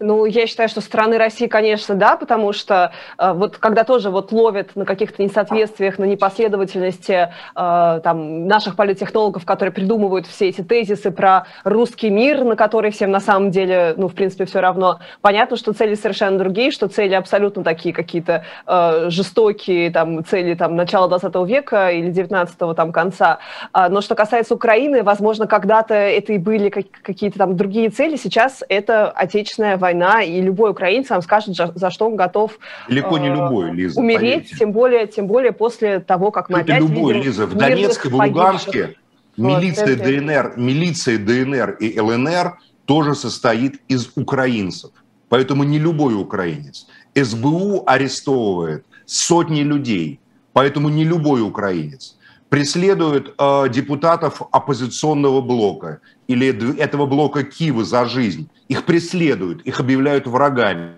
[0.00, 4.32] Ну, я считаю, что страны России, конечно, да, потому что э, вот когда тоже вот
[4.32, 11.12] ловят на каких-то несоответствиях, на непоследовательности э, там наших политтехнологов, которые придумывают все эти тезисы
[11.12, 14.98] про русский мир, на который всем на самом деле, ну, в принципе, все равно.
[15.20, 20.74] Понятно, что цели совершенно другие, что цели абсолютно такие какие-то э, жестокие, там, цели там
[20.74, 23.38] начала 20 века или 19 там конца.
[23.72, 28.64] А, но что касается Украины, возможно, когда-то это и были какие-то там другие цели, сейчас
[28.68, 32.58] это отечественная война, и любой украинец вам скажет, за что он готов
[32.88, 36.72] Далеко не э, любой, Лиза, умереть, тем более, тем более после того, как мы это
[36.72, 38.96] опять любой, видим Лиза, в Донецке, в Луганске
[39.36, 44.90] милиция вот, ДНР, милиция ДНР и ЛНР тоже состоит из украинцев.
[45.28, 46.86] Поэтому не любой украинец.
[47.14, 50.20] СБУ арестовывает сотни людей,
[50.52, 52.16] поэтому не любой украинец
[52.54, 55.98] преследуют э, депутатов оппозиционного блока
[56.28, 58.48] или этого блока Киевы за жизнь.
[58.68, 60.92] Их преследуют, их объявляют врагами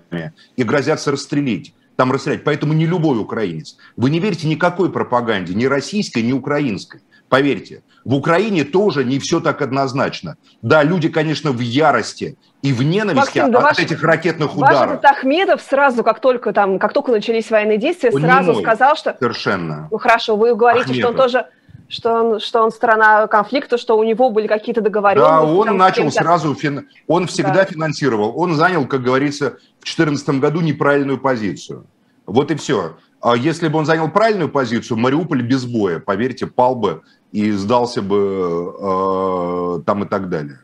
[0.56, 1.72] и грозятся расстрелить.
[1.96, 2.44] Там расстрелять.
[2.44, 3.78] Поэтому не любой украинец.
[3.96, 7.00] Вы не верите никакой пропаганде, ни российской, ни украинской.
[7.28, 10.36] Поверьте, в Украине тоже не все так однозначно.
[10.62, 15.02] Да, люди, конечно, в ярости и в ненависти Максим, да от ваш, этих ракетных ударов.
[15.02, 19.16] Ваш Ахмедов сразу, как только, там, как только начались военные действия, он сразу сказал, что...
[19.18, 19.88] Совершенно.
[19.90, 21.00] Ну хорошо, вы говорите, Ахмедов.
[21.00, 21.46] что он тоже
[21.88, 25.30] что он, что он сторона конфликта, что у него были какие-то договоренности.
[25.30, 26.88] Да, он начал сразу, фин...
[27.06, 27.64] он всегда да.
[27.64, 28.32] финансировал.
[28.36, 31.86] Он занял, как говорится, в 2014 году неправильную позицию.
[32.26, 32.96] Вот и все.
[33.20, 37.02] А если бы он занял правильную позицию, Мариуполь без боя, поверьте, пал бы
[37.36, 40.60] и сдался бы э, там и так далее.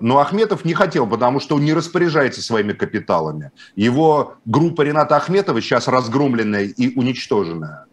[0.00, 3.52] Но Ахметов не хотел, потому что он не распоряжается своими капиталами.
[3.76, 7.86] Его группа Рената Ахметова сейчас разгромленная и уничтоженная.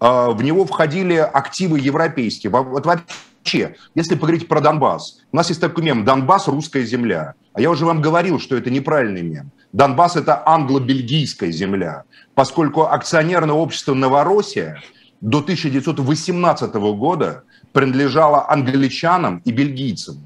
[0.00, 2.52] Э, в него входили активы европейские.
[2.52, 7.34] Вот вообще, если поговорить про Донбасс, у нас есть такой мем «Донбасс– русская земля».
[7.54, 9.50] А я уже вам говорил, что это неправильный мем.
[9.72, 12.04] Донбасс– это англо-бельгийская земля,
[12.36, 14.80] поскольку акционерное общество «Новороссия»
[15.20, 17.42] до 1918 года
[17.72, 20.18] принадлежало англичанам и бельгийцам.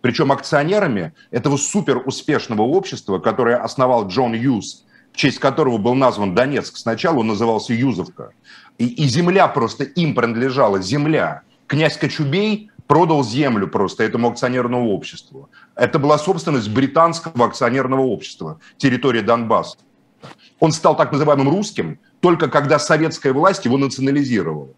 [0.00, 6.34] Причем акционерами этого супер успешного общества, которое основал Джон Юз, в честь которого был назван
[6.34, 8.32] Донецк, сначала он назывался Юзовка.
[8.78, 11.42] И, и земля просто им принадлежала, земля.
[11.66, 15.50] Князь Кочубей продал землю просто этому акционерному обществу.
[15.76, 19.78] Это была собственность британского акционерного общества, территория Донбасса.
[20.60, 24.68] Он стал так называемым русским только когда советская власть его национализировала.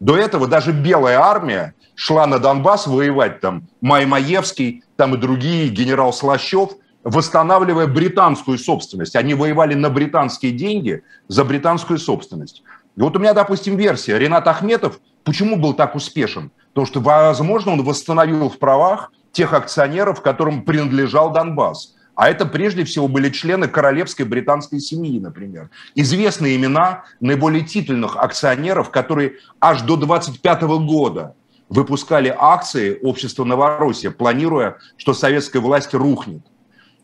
[0.00, 6.12] До этого даже белая армия шла на Донбасс воевать, там Маймаевский, там и другие, генерал
[6.12, 6.70] Слащев,
[7.02, 9.16] восстанавливая британскую собственность.
[9.16, 12.62] Они воевали на британские деньги за британскую собственность.
[12.96, 14.18] И вот у меня, допустим, версия.
[14.18, 16.50] Ренат Ахметов почему был так успешен?
[16.68, 21.95] Потому что, возможно, он восстановил в правах тех акционеров, которым принадлежал Донбасс.
[22.16, 25.68] А это прежде всего были члены королевской британской семьи, например.
[25.94, 31.34] Известные имена наиболее титульных акционеров, которые аж до 25 года
[31.68, 36.40] выпускали акции общества Новороссия, планируя, что советская власть рухнет.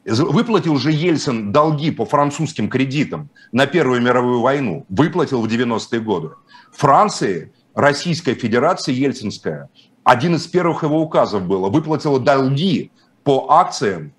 [0.06, 4.86] Выплатил же Ельцин долги по французским кредитам на Первую мировую войну.
[4.88, 6.30] Выплатил в 90-е годы.
[6.72, 9.68] Франции, Российская Федерация Ельцинская,
[10.04, 12.90] один из первых его указов было, выплатила долги
[13.24, 14.12] по акциям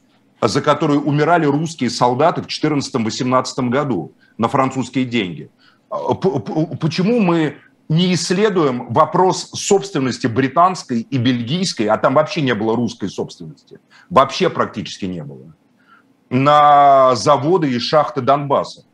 [0.48, 5.50] за которые умирали русские солдаты в 14-18 году на французские деньги.
[5.90, 7.58] А, почему мы
[7.90, 13.80] не исследуем вопрос собственности британской и бельгийской, а там вообще не было русской собственности,
[14.10, 15.54] вообще практически не было,
[16.30, 18.86] на заводы и шахты Донбасса?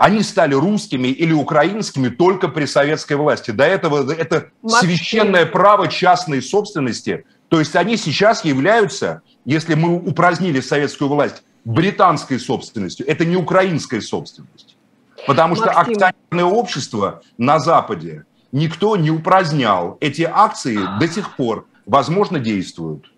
[0.00, 3.50] они стали русскими или украинскими только при советской власти.
[3.50, 4.88] До этого это Максим.
[4.88, 7.26] священное право частной собственности.
[7.50, 13.06] То есть они сейчас являются, если мы упразднили советскую власть, британской собственностью.
[13.06, 14.76] Это не украинская собственность.
[15.26, 15.72] Потому Максим.
[15.72, 19.98] что акционерное общество на Западе никто не упразднял.
[20.00, 23.12] Эти акции до сих пор, возможно, действуют.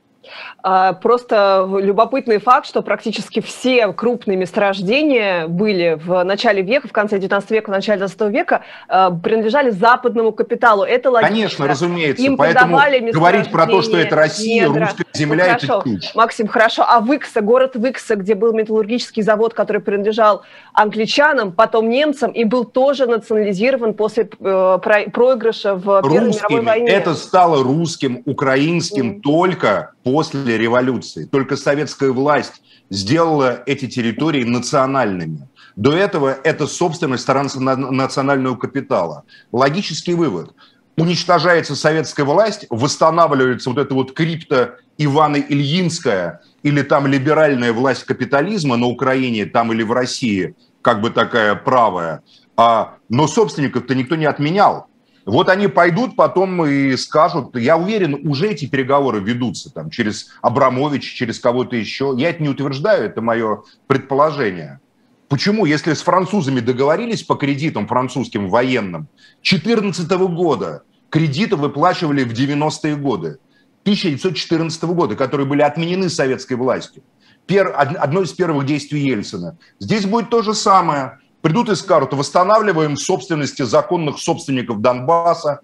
[0.63, 7.19] А, просто любопытный факт, что практически все крупные месторождения были в начале века, в конце
[7.19, 10.85] 19 века, в начале 20 века, а, принадлежали западному капиталу.
[10.85, 11.35] Это логично.
[11.35, 12.23] Конечно, разумеется.
[12.23, 12.79] Им Поэтому
[13.13, 14.87] говорить про то, что это Россия, недра.
[14.87, 15.81] русская земля, ну, хорошо.
[15.81, 16.15] это чушь.
[16.15, 16.85] Максим, хорошо.
[16.87, 20.43] А Выкса, город Выкса, где был металлургический завод, который принадлежал
[20.73, 26.49] англичанам, потом немцам, и был тоже национализирован после э, проигрыша в Первой Русскими.
[26.49, 26.89] мировой войне.
[26.89, 29.21] Это стало русским, украинским mm.
[29.21, 31.25] только после революции.
[31.25, 32.61] Только советская власть
[32.91, 35.49] сделала эти территории национальными.
[35.75, 39.25] До этого это собственность национального капитала.
[39.53, 40.55] Логический вывод.
[40.99, 48.77] Уничтожается советская власть, восстанавливается вот эта вот крипто Ивана Ильинская или там либеральная власть капитализма
[48.77, 52.21] на Украине, там или в России, как бы такая правая.
[52.59, 54.89] А, но собственников-то никто не отменял.
[55.25, 61.05] Вот они пойдут потом и скажут, я уверен, уже эти переговоры ведутся там через Абрамович,
[61.15, 62.15] через кого-то еще.
[62.17, 64.81] Я это не утверждаю, это мое предположение.
[65.29, 69.09] Почему, если с французами договорились по кредитам французским военным,
[69.43, 73.39] 2014 года кредиты выплачивали в 90-е годы,
[73.83, 77.03] 1914 года, которые были отменены советской властью.
[77.47, 79.57] Пер, одно из первых действий Ельцина.
[79.79, 85.61] Здесь будет то же самое придут и скажут, восстанавливаем собственности законных собственников Донбасса.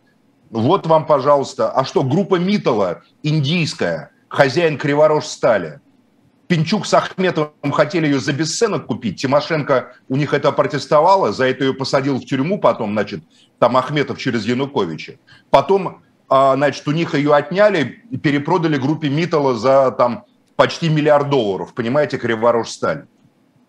[0.51, 1.71] Вот вам, пожалуйста.
[1.71, 5.81] А что, группа Митала, индийская, хозяин Криворож стали.
[6.49, 9.21] Пинчук с Ахметовым хотели ее за бесценок купить.
[9.21, 13.23] Тимошенко у них это протестовала, за это ее посадил в тюрьму потом, значит,
[13.59, 15.17] там Ахметов через Януковича.
[15.51, 20.25] Потом, а, значит, у них ее отняли и перепродали группе Митала за там
[20.57, 21.75] почти миллиард долларов.
[21.75, 23.05] Понимаете, Криворож стали.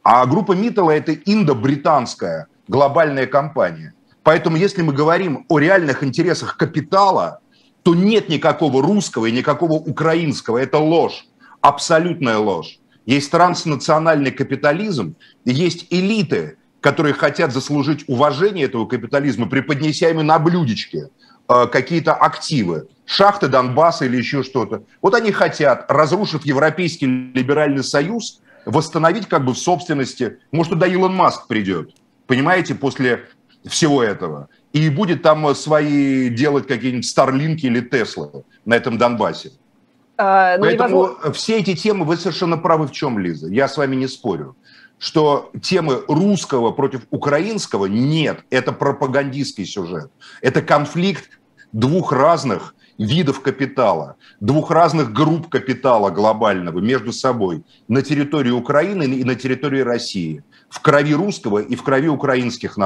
[0.04, 3.94] А группа Миттала– это индо-британская глобальная компания.
[4.24, 7.40] Поэтому если мы говорим о реальных интересах капитала,
[7.84, 10.58] то нет никакого русского и никакого украинского.
[10.58, 11.26] Это ложь,
[11.62, 12.80] абсолютная ложь.
[13.06, 21.10] Есть транснациональный капитализм, есть элиты, которые хотят заслужить уважение этого капитализма, преподнеся ими на блюдечке
[21.48, 24.84] э, какие-то активы, шахты Донбасса или еще что-то.
[25.02, 30.40] Вот они хотят, разрушив Европейский либеральный союз, восстановить как бы в собственности.
[30.52, 31.92] Может, туда Илон Маск придет,
[32.28, 33.26] понимаете, после
[33.66, 34.50] всего этого.
[34.74, 39.52] И будет там свои делать какие-нибудь Старлинки или Теслы на этом Донбассе.
[40.18, 41.34] А, ну, Поэтому невозможно...
[41.34, 44.58] все эти темы, вы совершенно правы в чем, Лиза, я с вами не спорю,
[44.98, 51.40] что темы русского против украинского нет, это пропагандистский сюжет, это конфликт
[51.72, 59.24] двух разных видов капитала, двух разных групп капитала глобального между собой на территории Украины и
[59.24, 62.78] на территории России, в крови русского и в крови украинских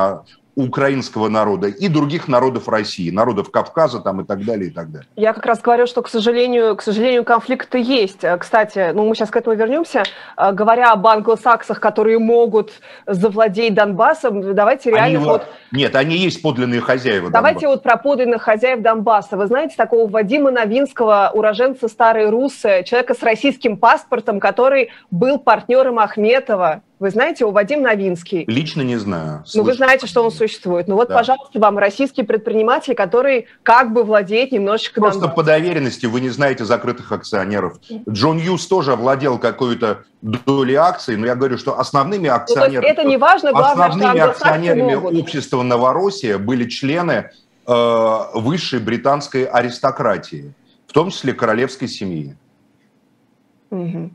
[0.55, 5.07] украинского народа и других народов России, народов Кавказа там и так далее, и так далее.
[5.15, 8.23] Я как раз говорю, что, к сожалению, к сожалению, конфликты есть.
[8.23, 10.03] Э, кстати, ну мы сейчас к этому вернемся.
[10.37, 12.71] Э, говоря об англосаксах, которые могут
[13.07, 15.17] завладеть Донбассом, давайте реально...
[15.17, 15.47] Они, вот...
[15.71, 17.75] Нет, они есть подлинные хозяева Давайте Донбасса.
[17.75, 19.37] вот про подлинных хозяев Донбасса.
[19.37, 25.99] Вы знаете такого Вадима Новинского, уроженца Старой Русы, человека с российским паспортом, который был партнером
[25.99, 28.45] Ахметова, вы знаете, у Вадим Новинский.
[28.47, 29.43] Лично не знаю.
[29.53, 30.87] Ну, вы знаете, что он существует.
[30.87, 31.15] Ну вот, да.
[31.15, 35.01] пожалуйста, вам российский предприниматель, который как бы владеет немножечко...
[35.01, 35.35] Просто Донбассом.
[35.35, 37.77] по доверенности вы не знаете закрытых акционеров.
[38.09, 42.85] Джон Юс тоже владел какой-то долей акций, но я говорю, что основными акционерами...
[42.85, 45.19] Ну, это не важно, главное, Основными акционерами могут.
[45.21, 47.31] общества Новороссия были члены
[47.67, 50.53] э, высшей британской аристократии,
[50.87, 52.35] в том числе королевской семьи.
[53.71, 54.11] Угу.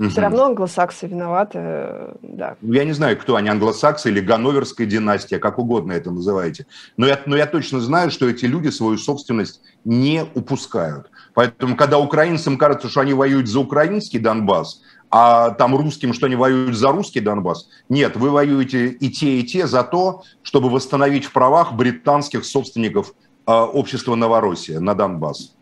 [0.00, 0.08] Угу.
[0.08, 2.56] Все равно англосаксы виноваты, э, да.
[2.62, 6.66] Ну, я не знаю, кто они, англосаксы или ганноверская династия, как угодно это называете.
[6.96, 11.10] Но я, но я точно знаю, что эти люди свою собственность не упускают.
[11.34, 14.80] Поэтому, когда украинцам кажется, что они воюют за украинский Донбасс,
[15.10, 17.68] а там русским, что они воюют за русский Донбасс.
[17.90, 23.12] Нет, вы воюете и те, и те за то, чтобы восстановить в правах британских собственников
[23.46, 25.52] э, общества Новороссия на Донбасс.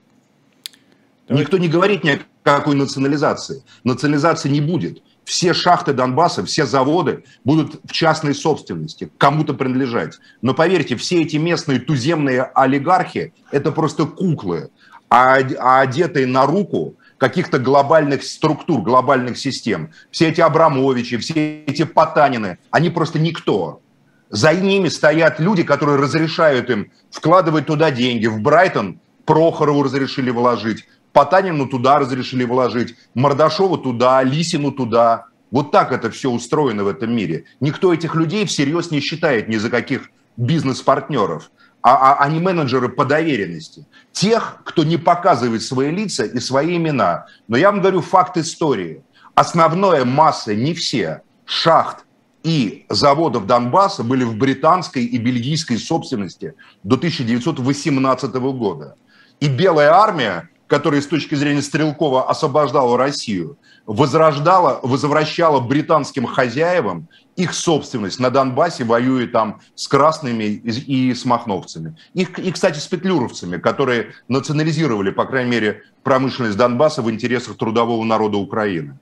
[1.26, 1.44] Давайте.
[1.44, 2.18] Никто не говорит ни о
[2.56, 3.62] какой национализации.
[3.84, 5.02] Национализации не будет.
[5.24, 10.18] Все шахты Донбасса, все заводы будут в частной собственности, кому-то принадлежать.
[10.40, 14.70] Но поверьте, все эти местные туземные олигархи– это просто куклы,
[15.10, 19.90] а, а одетые на руку каких-то глобальных структур, глобальных систем.
[20.10, 23.82] Все эти Абрамовичи, все эти Потанины, они просто никто.
[24.30, 28.26] За ними стоят люди, которые разрешают им вкладывать туда деньги.
[28.26, 30.86] В Брайтон Прохорову разрешили вложить,
[31.18, 35.24] Потанину туда разрешили вложить, Мордашову туда, Лисину туда.
[35.50, 37.44] Вот так это все устроено в этом мире.
[37.58, 41.50] Никто этих людей всерьез не считает ни за каких бизнес-партнеров,
[41.82, 43.84] а, а они менеджеры по доверенности.
[44.12, 47.26] Тех, кто не показывает свои лица и свои имена.
[47.48, 49.02] Но я вам говорю факт истории.
[49.34, 52.04] Основная масса, не все, шахт
[52.44, 56.54] и заводов Донбасса были в британской и бельгийской собственности
[56.84, 58.94] до 1918 года.
[59.40, 67.54] И Белая армия, которая с точки зрения Стрелкова освобождала Россию, возрождала, возвращала британским хозяевам их
[67.54, 71.96] собственность на Донбассе, воюя там с красными и с махновцами.
[72.12, 78.04] Их, и, кстати, с петлюровцами, которые национализировали, по крайней мере, промышленность Донбасса в интересах трудового
[78.04, 78.98] народа Украины.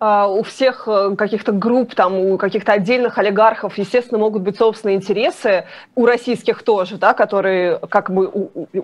[0.00, 4.96] А, у всех э, каких-то групп, там, у каких-то отдельных олигархов, естественно, могут быть собственные
[4.96, 5.64] интересы,
[5.96, 8.28] у российских тоже, да, которые, как мы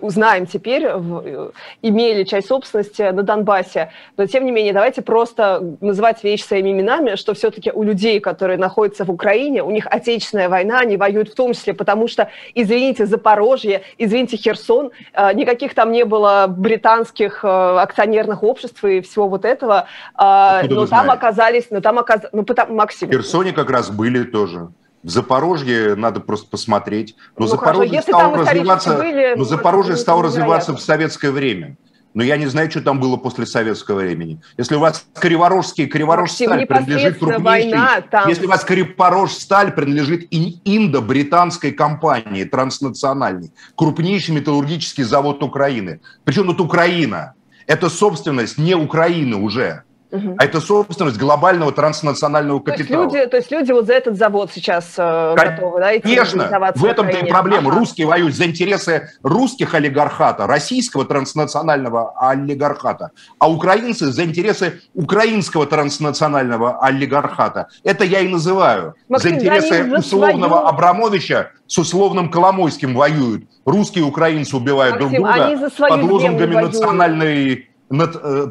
[0.01, 1.51] узнаем теперь, э,
[1.83, 3.93] имели часть собственности на Донбассе.
[4.17, 8.59] Но, тем не менее, давайте просто называть вещи своими именами, что все-таки у людей, которые
[8.59, 13.07] находятся в Украине, у них отечественная война, они воюют в том числе, потому что, извините,
[13.07, 19.87] Запорожье, извините, Херсон, э, никаких там не было британских акционерных обществ и всего вот этого.
[20.15, 23.09] Откуда но там там оказались, ну там оказались, ну потому, Максим.
[23.09, 24.69] В Херсоне как раз были тоже.
[25.03, 27.15] В Запорожье надо просто посмотреть.
[27.37, 31.77] Но ну, Запорожье стало развиваться, были, но Запорожье стало развиваться в советское время.
[32.15, 34.41] Но я не знаю, что там было после советского времени.
[34.57, 37.43] Если у вас Криворожский, Криворожсталь принадлежит крупнейшей...
[37.43, 38.29] Война, там...
[38.29, 46.01] Если у вас Криворожсталь принадлежит индо-британской компании, транснациональной, крупнейший металлургический завод Украины.
[46.25, 47.35] Причем тут Украина.
[47.67, 49.83] Это собственность не Украины уже.
[50.15, 50.37] Угу.
[50.39, 53.11] А это собственность глобального транснационального капитала.
[53.11, 55.99] То есть люди, то есть люди вот за этот завод сейчас э, готовы, да?
[55.99, 57.71] Конечно, в этом-то и проблема.
[57.71, 57.81] Ага.
[57.81, 63.11] Русские воюют за интересы русских олигархата, российского транснационального олигархата,
[63.41, 67.67] а украинцы за интересы украинского транснационального олигархата.
[67.83, 68.95] Это я и называю.
[69.09, 70.69] Максим, за интересы за условного свою...
[70.69, 73.49] Абрамовича с условным Коломойским воюют.
[73.65, 77.74] Русские и украинцы убивают Максим, друг друга под лозунгами национальной Э,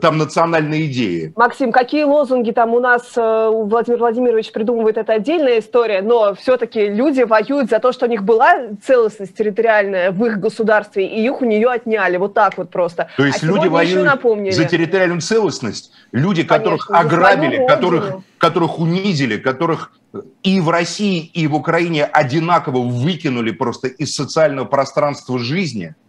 [0.01, 1.33] там национальные идеи.
[1.35, 6.87] Максим, какие лозунги там у нас э, Владимир Владимирович придумывает, это отдельная история, но все-таки
[6.87, 11.41] люди воюют за то, что у них была целостность территориальная в их государстве, и их
[11.41, 13.09] у нее отняли, вот так вот просто.
[13.17, 19.37] То есть а люди воюют за территориальную целостность, люди, которых Конечно, ограбили, которых, которых унизили,
[19.37, 19.91] которых
[20.43, 25.95] и в России, и в Украине одинаково выкинули просто из социального пространства жизни–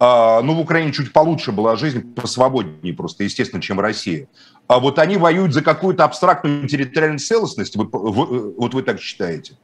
[0.00, 4.28] ну, в Украине чуть получше была жизнь, посвободнее просто, естественно, чем Россия.
[4.68, 9.56] А вот они воюют за какую-то абстрактную территориальную целостность, вы, вы, вот вы так считаете?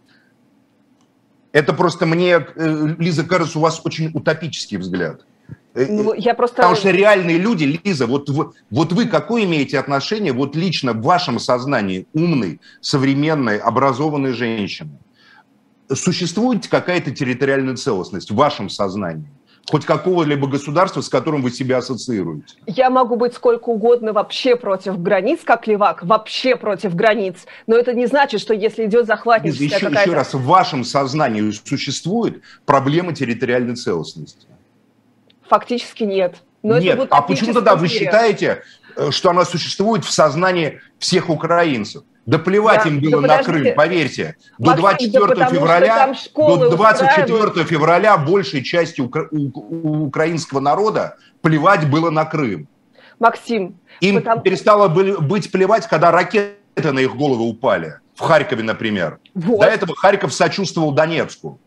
[1.53, 5.25] Это просто мне, э, Лиза, кажется, у вас очень утопический взгляд.
[5.75, 6.57] Э, ну, я просто...
[6.57, 11.03] Потому что реальные люди, Лиза, вот, вот, вот вы какое имеете отношение вот лично в
[11.03, 14.99] вашем сознании умной, современной, образованной женщины?
[15.93, 19.29] Существует какая-то территориальная целостность в вашем сознании?
[19.71, 22.57] Хоть какого-либо государства, с которым вы себя ассоциируете?
[22.67, 27.95] Я могу быть сколько угодно вообще против границ, как левак, вообще против границ, но это
[27.95, 30.11] не значит, что если идет захватническая еще, какая-то...
[30.11, 34.47] Еще раз, в вашем сознании существует проблема территориальной целостности?
[35.49, 36.37] Фактически нет.
[36.63, 38.63] Но нет, а почему тогда вы считаете,
[38.97, 42.05] э, что она существует в сознании всех украинцев?
[42.27, 44.37] Да плевать да, им было да на Крым, поверьте.
[44.59, 47.69] До Максим, 24 да февраля, до 24 устраивают.
[47.69, 52.67] февраля большей части укра- у украинского народа плевать было на Крым.
[53.19, 53.79] Максим.
[54.01, 54.41] Им потому...
[54.43, 57.95] перестало быть плевать, когда ракеты на их головы упали.
[58.15, 59.19] В Харькове, например.
[59.35, 59.61] Вот.
[59.61, 61.61] До этого Харьков сочувствовал Донецку.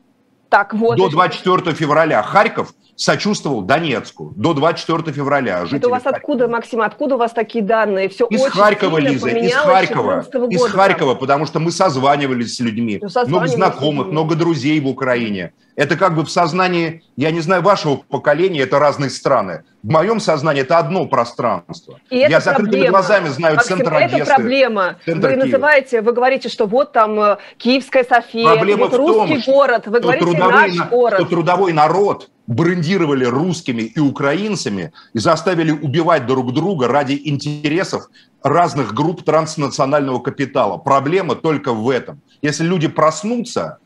[0.50, 0.98] Так, вот.
[0.98, 5.66] До 24 февраля Харьков сочувствовал Донецку до 24 февраля.
[5.72, 6.18] Это у вас Харькова.
[6.18, 8.10] откуда, Максим, откуда у вас такие данные?
[8.10, 10.26] Все из Харькова, Лиза, из Харькова.
[10.50, 13.00] Из Харькова, потому что мы созванивались с людьми.
[13.02, 15.54] Ну, много знакомых, много друзей в Украине.
[15.76, 19.64] Это как бы в сознании, я не знаю, вашего поколения, это разные страны.
[19.88, 22.02] В моем сознании это одно пространство.
[22.10, 22.90] И я закрытыми проблема.
[22.90, 24.18] глазами знаю Максим, центр Одессы.
[24.18, 24.96] Это проблема.
[25.06, 25.46] Центр вы Киева.
[25.46, 29.88] называете, вы говорите, что вот там э, Киевская София, проблема вот русский том, город.
[29.88, 31.20] Вы говорите трудовой, наш город.
[31.22, 38.10] Что трудовой народ брендировали русскими и украинцами и заставили убивать друг друга ради интересов
[38.44, 40.76] разных групп транснационального капитала.
[40.76, 42.20] Проблема только в этом.
[42.42, 43.78] Если люди проснутся,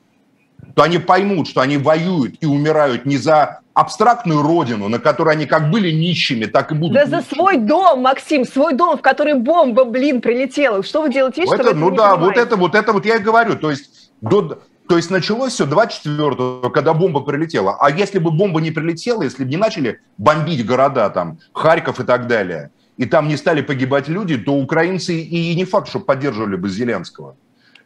[0.75, 5.45] то они поймут, что они воюют и умирают не за абстрактную родину, на которой они
[5.45, 6.93] как были нищими, так и будут.
[6.93, 7.19] Да нищими.
[7.19, 10.83] за свой дом, Максим, свой дом, в который бомба, блин, прилетела.
[10.83, 13.19] Что вы делаете, что это, вы Ну да, вот это, вот это вот я и
[13.19, 13.55] говорю.
[13.55, 17.77] То есть до, То есть началось все 24-го, когда бомба прилетела.
[17.79, 22.03] А если бы бомба не прилетела, если бы не начали бомбить города, там, Харьков и
[22.03, 26.55] так далее, и там не стали погибать люди, то украинцы и не факт, что поддерживали
[26.55, 27.35] бы Зеленского.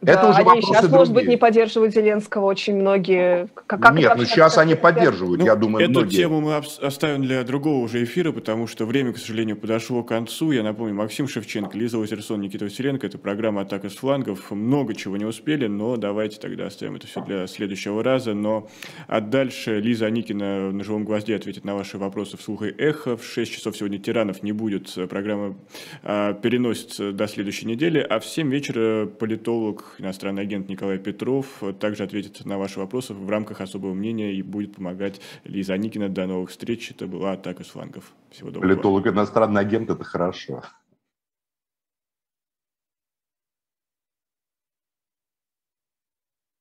[0.00, 0.98] Да, это уже они сейчас, другие.
[0.98, 3.48] может быть, не поддерживают Зеленского очень многие.
[3.54, 6.16] Как, как Нет, ну сейчас они поддерживают, ну, я думаю, Эту многие.
[6.16, 10.52] тему мы оставим для другого уже эфира, потому что время, к сожалению, подошло к концу.
[10.52, 13.06] Я напомню, Максим Шевченко, Лиза Лазерсон, Никита Василенко.
[13.06, 14.50] Это программа «Атака с флангов».
[14.50, 18.34] Много чего не успели, но давайте тогда оставим это все для следующего раза.
[18.34, 18.68] Но
[19.08, 23.16] а дальше Лиза Аникина на «Живом гвозде» ответит на ваши вопросы вслух и эхо.
[23.16, 24.92] В 6 часов сегодня «Тиранов» не будет.
[25.08, 25.56] Программа
[26.02, 27.98] а, переносится до следующей недели.
[27.98, 33.28] А в 7 вечера политолог иностранный агент Николай Петров также ответит на ваши вопросы в
[33.30, 36.08] рамках особого мнения и будет помогать Лиза Аникина.
[36.08, 36.90] До новых встреч.
[36.90, 38.12] Это была «Атака с флангов».
[38.30, 38.72] Всего доброго.
[38.74, 40.62] Политолог иностранный агент– это хорошо.